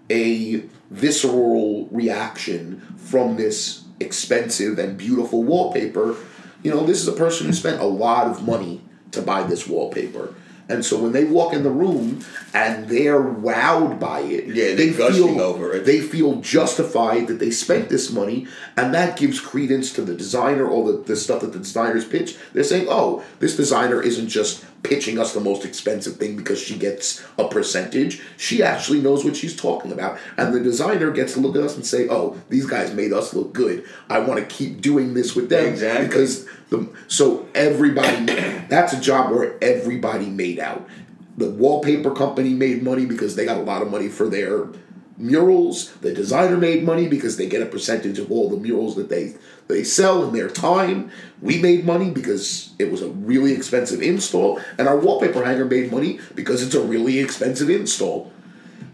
[0.09, 6.15] a visceral reaction from this expensive and beautiful wallpaper.
[6.63, 8.81] You know, this is a person who spent a lot of money
[9.11, 10.33] to buy this wallpaper.
[10.69, 12.23] And so when they walk in the room
[12.53, 15.85] and they're wowed by it, Yeah, they're gushing feel over it.
[15.85, 18.47] they feel justified that they spent this money,
[18.77, 22.37] and that gives credence to the designer all the, the stuff that the designers pitch.
[22.53, 26.77] They're saying, oh, this designer isn't just pitching us the most expensive thing because she
[26.77, 28.21] gets a percentage.
[28.38, 30.17] She actually knows what she's talking about.
[30.38, 33.34] And the designer gets to look at us and say, oh, these guys made us
[33.34, 33.86] look good.
[34.09, 35.65] I want to keep doing this with them.
[35.65, 36.07] Exactly.
[36.07, 38.25] Because the, so everybody,
[38.67, 40.88] that's a job where everybody made out.
[41.38, 44.67] The wallpaper company made money because they got a lot of money for their
[45.17, 45.91] murals.
[45.97, 49.36] The designer made money because they get a percentage of all the murals that they
[49.72, 51.11] they sell in their time.
[51.41, 55.91] We made money because it was a really expensive install, and our wallpaper hanger made
[55.91, 58.32] money because it's a really expensive install.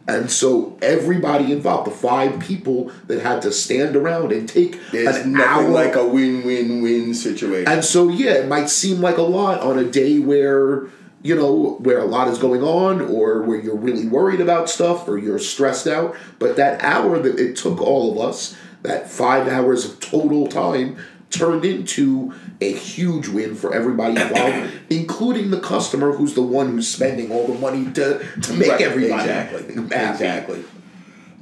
[0.10, 5.18] And so everybody involved, the five people that had to stand around and take There's
[5.18, 7.68] an nothing hour like a win-win-win situation.
[7.70, 10.88] and so, yeah, it might seem like a lot on a day where,
[11.24, 15.10] you know, where a lot is going on or where you're really worried about stuff
[15.10, 16.16] or you're stressed out.
[16.40, 20.98] But that hour that it took all of us, that five hours of total time,
[21.30, 26.88] turned into a huge win for everybody involved, including the customer who's the one who's
[26.88, 29.74] spending all the money to, to make Right, everybody exactly.
[29.90, 30.12] happy.
[30.12, 30.64] exactly.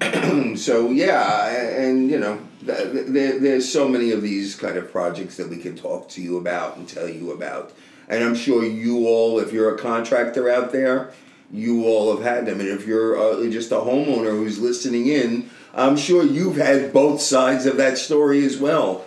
[0.58, 1.48] So yeah
[1.82, 5.50] and you know th- th- there, there's so many of these kind of projects that
[5.50, 7.72] we can talk to you about and tell you about.
[8.10, 11.14] And i'm sure you all if you're a contractor out there
[11.52, 12.60] you all have had them.
[12.60, 17.22] And if you're uh, just a homeowner who's listening in i'm sure you've had both
[17.22, 19.06] sides of that story as well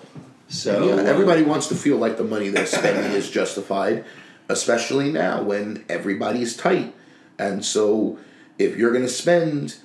[0.48, 4.04] so Yeah, uh, everybody wants to feel like the money they're spending is justified,
[4.48, 6.94] especially now when everybody's tight.
[7.38, 8.18] And so,
[8.58, 9.76] if you're going to spend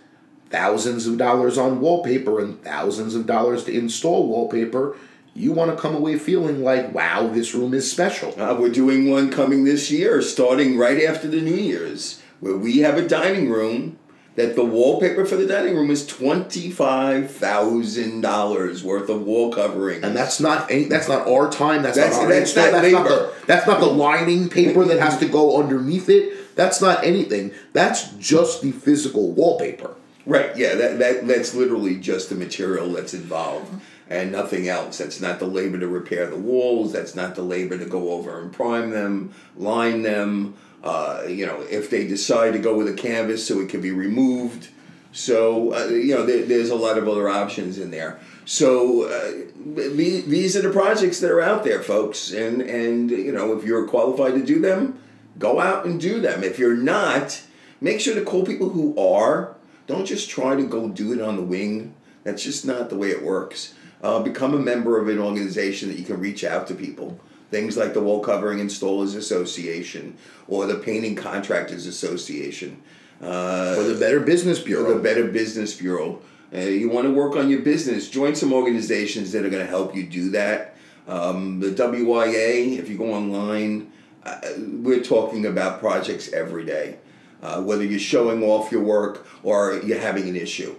[0.49, 4.95] thousands of dollars on wallpaper and thousands of dollars to install wallpaper,
[5.35, 8.33] you want to come away feeling like, wow, this room is special.
[8.41, 12.79] Uh, we're doing one coming this year, starting right after the New Year's, where we
[12.79, 13.97] have a dining room
[14.35, 19.51] that the wallpaper for the dining room is twenty five thousand dollars worth of wall
[19.53, 20.03] covering.
[20.03, 21.83] And that's not any, that's not our time.
[21.83, 24.99] That's, That's- not our that's not that's not the that's not the lining paper that
[24.99, 26.55] has to go underneath it.
[26.55, 27.51] That's not anything.
[27.73, 29.95] That's just the physical wallpaper.
[30.25, 34.99] right, yeah, that, that that's literally just the material that's involved and nothing else.
[34.99, 38.39] That's not the labor to repair the walls, that's not the labor to go over
[38.39, 42.93] and prime them, line them, uh, you know, if they decide to go with a
[42.93, 44.69] canvas so it can be removed.
[45.13, 48.19] So uh, you know, there, there's a lot of other options in there.
[48.45, 49.31] So uh,
[49.65, 53.63] the, these are the projects that are out there, folks, and and you know, if
[53.63, 54.99] you're qualified to do them,
[55.39, 56.43] go out and do them.
[56.43, 57.41] If you're not,
[57.79, 59.55] make sure to call people who are.
[59.85, 61.93] Don't just try to go do it on the wing.
[62.23, 63.73] That's just not the way it works.
[64.01, 67.19] Uh, become a member of an organization that you can reach out to people.
[67.53, 72.81] Things like the Wall Covering Installers Association or the Painting Contractors Association.
[73.21, 74.95] Uh, Or the Better Business or Bureau.
[74.95, 76.19] the Better Business Bureau.
[76.51, 79.69] Uh, you want to work on your business, join some organizations that are going to
[79.69, 80.75] help you do that.
[81.07, 83.91] Um, the WIA, if you go online,
[84.23, 86.97] uh, we're talking about projects every day,
[87.43, 90.75] uh, whether you're showing off your work or you're having an issue.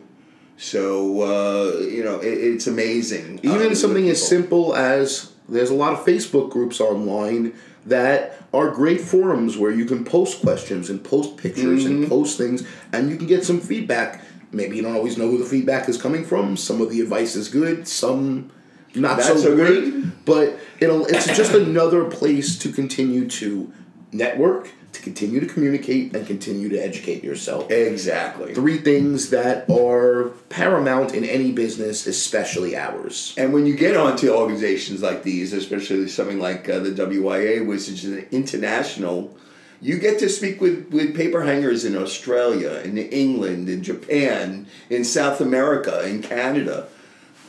[0.56, 3.38] So, uh, you know, it, it's amazing.
[3.44, 7.52] Even um, something as simple as there's a lot of Facebook groups online
[7.86, 12.02] that are great forums where you can post questions and post pictures Mm-hmm.
[12.02, 14.22] and post things and you can get some feedback.
[14.52, 16.56] Maybe you don't always know who the feedback is coming from.
[16.56, 18.50] Some of the advice is good, some
[18.94, 19.80] not so, so great.
[19.90, 20.12] good.
[20.24, 23.72] But it'll it's just another place to continue to
[24.12, 28.54] network, to continue to communicate, and continue to educate yourself Exactly.
[28.54, 33.34] three things that are paramount in any business, especially ours.
[33.36, 37.88] And when you get onto organizations like these, especially something like uh, the WIA, which
[37.88, 39.36] is an international,
[39.80, 45.04] You get to speak with, with paper hangers in Australia, in England, in Japan, in
[45.04, 46.88] South America, in Canada.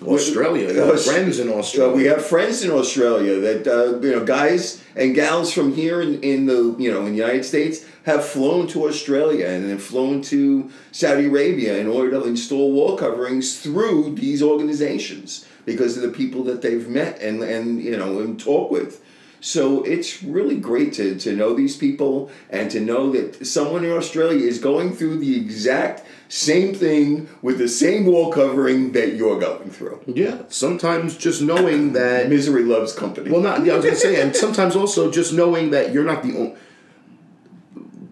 [0.04, 1.96] Australia, you have friends in Australia.
[1.96, 6.22] We have friends in Australia that uh, you know, guys and gals from here in,
[6.22, 10.22] in the you know in the United States have flown to Australia and then flown
[10.22, 16.10] to Saudi Arabia in order to install wall coverings through these organizations because of the
[16.10, 19.02] people that they've met and and you know and talk with.
[19.46, 23.92] So it's really great to, to know these people and to know that someone in
[23.92, 29.40] Australia is going through the exact same thing with the same wall covering that you're
[29.40, 30.02] going through.
[30.08, 33.30] Yeah, sometimes just knowing that Misery loves company.
[33.30, 36.24] Well, not yeah, I was gonna say, and sometimes also just knowing that you're not
[36.24, 36.56] the only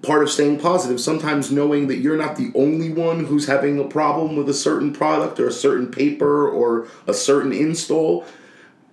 [0.04, 1.02] part of staying positive.
[1.02, 4.94] Sometimes knowing that you're not the only one who's having a problem with a certain
[4.94, 8.24] product or a certain paper or a certain install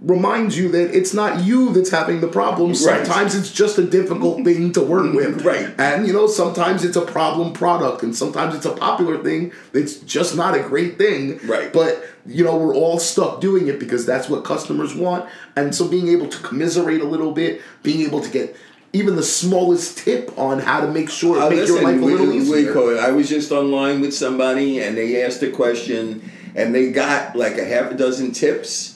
[0.01, 2.71] reminds you that it's not you that's having the problem.
[2.71, 2.77] Right.
[2.77, 5.45] Sometimes it's just a difficult thing to work with.
[5.45, 5.75] Right.
[5.79, 9.97] And you know, sometimes it's a problem product and sometimes it's a popular thing that's
[9.97, 11.39] just not a great thing.
[11.47, 11.71] Right.
[11.73, 15.29] But you know, we're all stuck doing it because that's what customers want.
[15.55, 18.57] And so being able to commiserate a little bit, being able to get
[18.93, 22.05] even the smallest tip on how to make sure Uh, make your listen, life a
[22.05, 22.99] little we easier.
[22.99, 26.23] I was just online with somebody and they asked a question
[26.57, 28.89] and they got like a half a dozen tips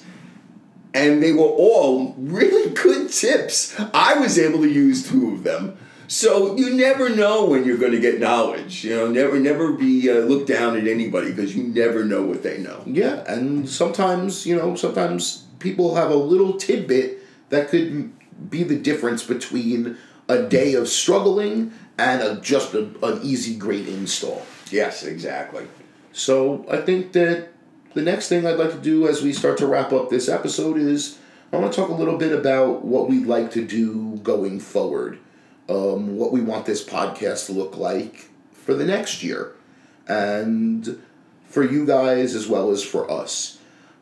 [0.95, 3.79] and they were all really good tips.
[3.93, 5.77] I was able to use two of them.
[6.07, 8.85] So you never know when you're going to get knowledge.
[8.85, 12.43] You know, never never be uh, looked down at anybody because you never know what
[12.43, 12.83] they know.
[12.87, 18.13] Yeah, and sometimes, you know, sometimes people have a little tidbit that could
[18.51, 19.97] be the difference between
[20.29, 24.45] a day of struggling and a, just a, an easy, great install.
[24.71, 25.67] Yes, exactly.
[26.13, 27.49] So I think that
[27.95, 30.77] the next thing I'd like to do as we start to wrap up this episode
[30.77, 31.19] is
[31.53, 35.19] I want to talk a little bit about what we'd like to do going forward,
[35.69, 39.53] um, what we want this podcast to look like for the next year,
[40.09, 41.01] and
[41.49, 43.59] for you guys as well as for us.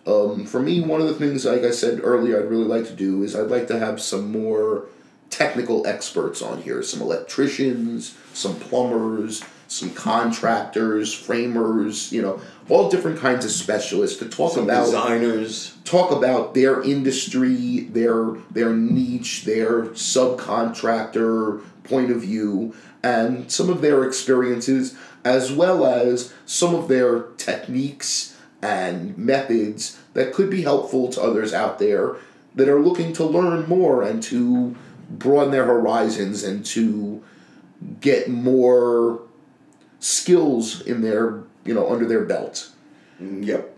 [0.06, 2.94] Um, for me, one of the things, like I said earlier, I'd really like to
[2.94, 4.86] do is I'd like to have some more
[5.28, 13.18] technical experts on here some electricians, some plumbers, some contractors, framers, you know, all different
[13.18, 15.74] kinds of specialists to talk Some about designers.
[15.84, 23.80] talk about their industry, their their niche, their subcontractor point of view, and some of
[23.80, 24.94] their experiences,
[25.24, 31.54] as well as some of their techniques and methods that could be helpful to others
[31.54, 32.16] out there
[32.54, 34.76] that are looking to learn more and to
[35.08, 37.24] broaden their horizons and to
[38.02, 39.22] get more
[40.02, 42.70] skills in their you know under their belt.
[43.20, 43.68] Mm, Yep.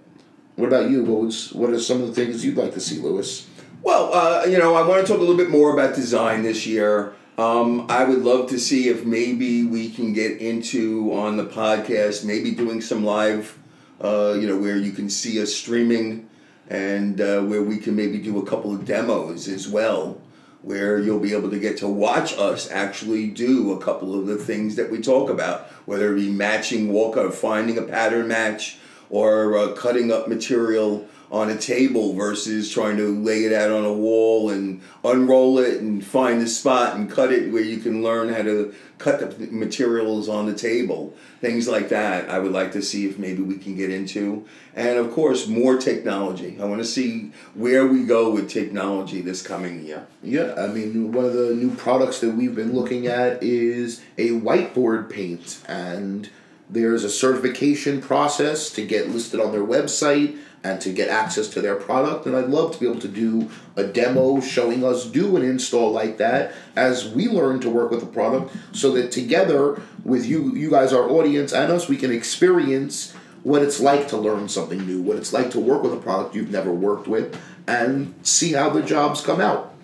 [0.56, 1.02] What about you?
[1.04, 3.46] What was what are some of the things you'd like to see, Louis?
[3.82, 6.66] Well, uh, you know, I want to talk a little bit more about design this
[6.66, 7.12] year.
[7.36, 12.24] Um, I would love to see if maybe we can get into on the podcast,
[12.24, 13.58] maybe doing some live,
[14.00, 16.28] uh, you know, where you can see us streaming
[16.70, 20.18] and uh, where we can maybe do a couple of demos as well,
[20.64, 24.36] where you'll be able to get to watch us actually do a couple of the
[24.36, 28.78] things that we talk about, whether it be matching walk finding a pattern match,
[29.10, 33.84] or uh, cutting up material on a table versus trying to lay it out on
[33.84, 38.02] a wall and unroll it and find the spot and cut it where you can
[38.02, 41.14] learn how to cut the materials on the table.
[41.40, 44.46] Things like that, I would like to see if maybe we can get into.
[44.74, 46.56] And of course, more technology.
[46.60, 50.06] I want to see where we go with technology this coming year.
[50.22, 54.30] Yeah, I mean, one of the new products that we've been looking at is a
[54.30, 56.30] whiteboard paint, and
[56.70, 61.60] there's a certification process to get listed on their website and to get access to
[61.60, 62.26] their product.
[62.26, 65.92] And I'd love to be able to do a demo showing us do an install
[65.92, 70.52] like that as we learn to work with the product, so that together with you,
[70.56, 73.12] you guys, our audience, and us, we can experience
[73.42, 76.34] what it's like to learn something new, what it's like to work with a product
[76.34, 79.74] you've never worked with, and see how the jobs come out.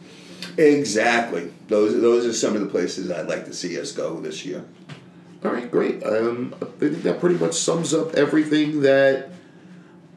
[0.56, 1.52] Exactly.
[1.68, 4.64] Those those are some of the places I'd like to see us go this year.
[5.44, 6.02] All right, great.
[6.04, 9.30] Um, I think that pretty much sums up everything that,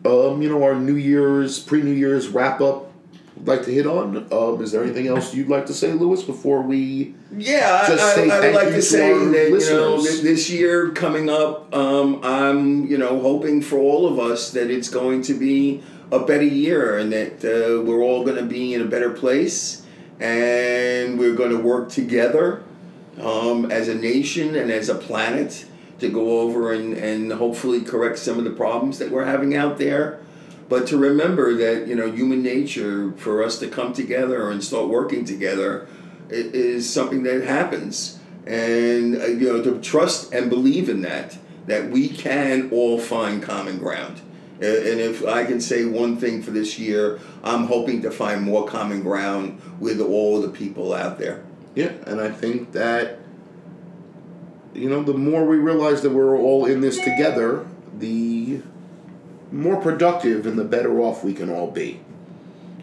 [0.06, 2.92] um, you know, our New Year's, pre New Year's wrap up
[3.36, 4.28] would like to hit on.
[4.32, 7.16] Um, is there anything else you'd like to say, Louis, before we?
[7.36, 9.96] Yeah, Just I, say I, I would like you to to say that you know
[9.96, 10.22] listeners.
[10.22, 14.90] this year coming up, um, I'm you know hoping for all of us that it's
[14.90, 15.82] going to be
[16.12, 19.84] a better year and that uh, we're all going to be in a better place
[20.20, 22.64] and we're going to work together
[23.20, 25.66] um, as a nation and as a planet
[26.04, 29.78] to go over and, and hopefully correct some of the problems that we're having out
[29.78, 30.20] there.
[30.70, 34.88] But to remember that you know human nature for us to come together and start
[34.88, 35.88] working together
[36.30, 41.38] is something that happens, and uh, you know to trust and believe in that
[41.68, 44.22] that we can all find common ground.
[44.56, 48.66] And if I can say one thing for this year, I'm hoping to find more
[48.66, 51.44] common ground with all the people out there.
[51.76, 53.20] Yeah, and I think that
[54.74, 57.66] you know the more we realize that we're all in this together,
[57.98, 58.62] the
[59.52, 62.00] more productive and the better off we can all be.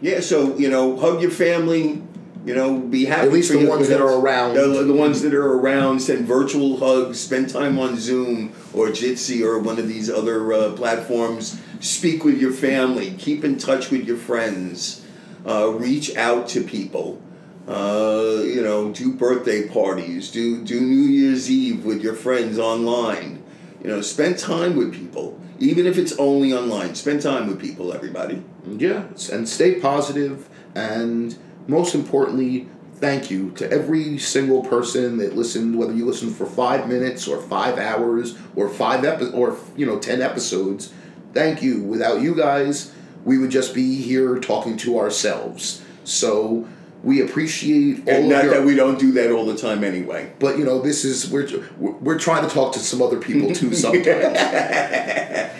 [0.01, 2.01] Yeah, so you know, hug your family.
[2.43, 3.27] You know, be happy.
[3.27, 4.55] At least for the ones that are around.
[4.55, 5.99] The, the ones that are around.
[5.99, 7.19] Send virtual hugs.
[7.19, 11.61] Spend time on Zoom or Jitsi or one of these other uh, platforms.
[11.81, 13.11] Speak with your family.
[13.19, 15.05] Keep in touch with your friends.
[15.45, 17.21] Uh, reach out to people.
[17.67, 20.31] Uh, you know, do birthday parties.
[20.31, 23.43] Do do New Year's Eve with your friends online.
[23.83, 26.95] You know, spend time with people, even if it's only online.
[26.95, 28.43] Spend time with people, everybody.
[28.67, 31.37] Yeah, and stay positive, and
[31.67, 35.77] most importantly, thank you to every single person that listened.
[35.77, 39.99] Whether you listened for five minutes or five hours or five epi- or you know
[39.99, 40.91] ten episodes,
[41.33, 41.83] thank you.
[41.83, 42.91] Without you guys,
[43.23, 45.83] we would just be here talking to ourselves.
[46.03, 46.67] So
[47.03, 48.53] we appreciate all And not your.
[48.55, 50.31] that we don't do that all the time anyway.
[50.39, 51.47] but you know, this is we're
[51.79, 54.37] we're trying to talk to some other people too sometimes.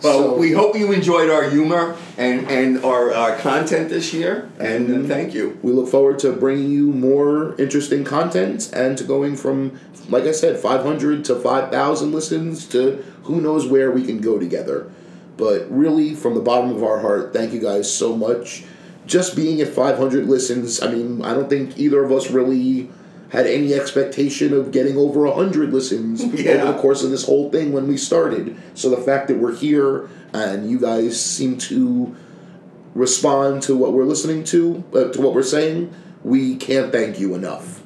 [0.00, 4.48] Well, So- we hope you enjoyed our humor and, and our, our content this year,
[4.60, 5.58] and uh, thank you.
[5.60, 9.76] We look forward to bringing you more interesting content and to going from,
[10.08, 14.88] like I said, 500 to 5,000 listens to who knows where we can go together.
[15.36, 18.62] But really, from the bottom of our heart, thank you guys so much.
[19.08, 22.90] Just being at 500 listens, I mean, I don't think either of us really
[23.30, 26.52] had any expectation of getting over 100 listens Yeah.
[26.62, 28.54] over the course of this whole thing when we started.
[28.74, 32.14] So the fact that we're here and you guys seem to
[32.94, 35.92] respond to what we're listening to, uh, to what we're saying,
[36.22, 37.82] we can't thank you enough.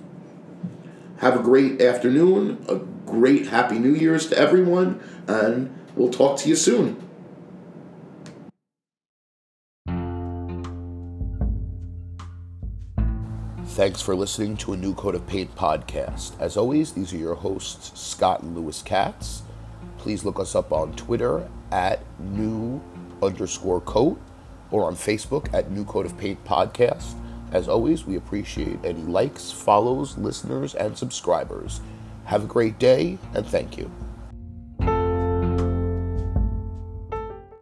[1.18, 2.76] Have a great afternoon, a
[3.08, 7.00] great Happy New Year's to everyone, and we'll talk to you soon.
[13.72, 16.38] Thanks for listening to a New Coat of Paint podcast.
[16.38, 19.44] As always, these are your hosts, Scott and Louis Katz.
[19.96, 22.82] Please look us up on Twitter at new
[23.22, 24.20] underscore coat
[24.70, 27.14] or on Facebook at New Coat of Paint Podcast.
[27.50, 31.80] As always, we appreciate any likes, follows, listeners, and subscribers.
[32.26, 33.90] Have a great day, and thank you.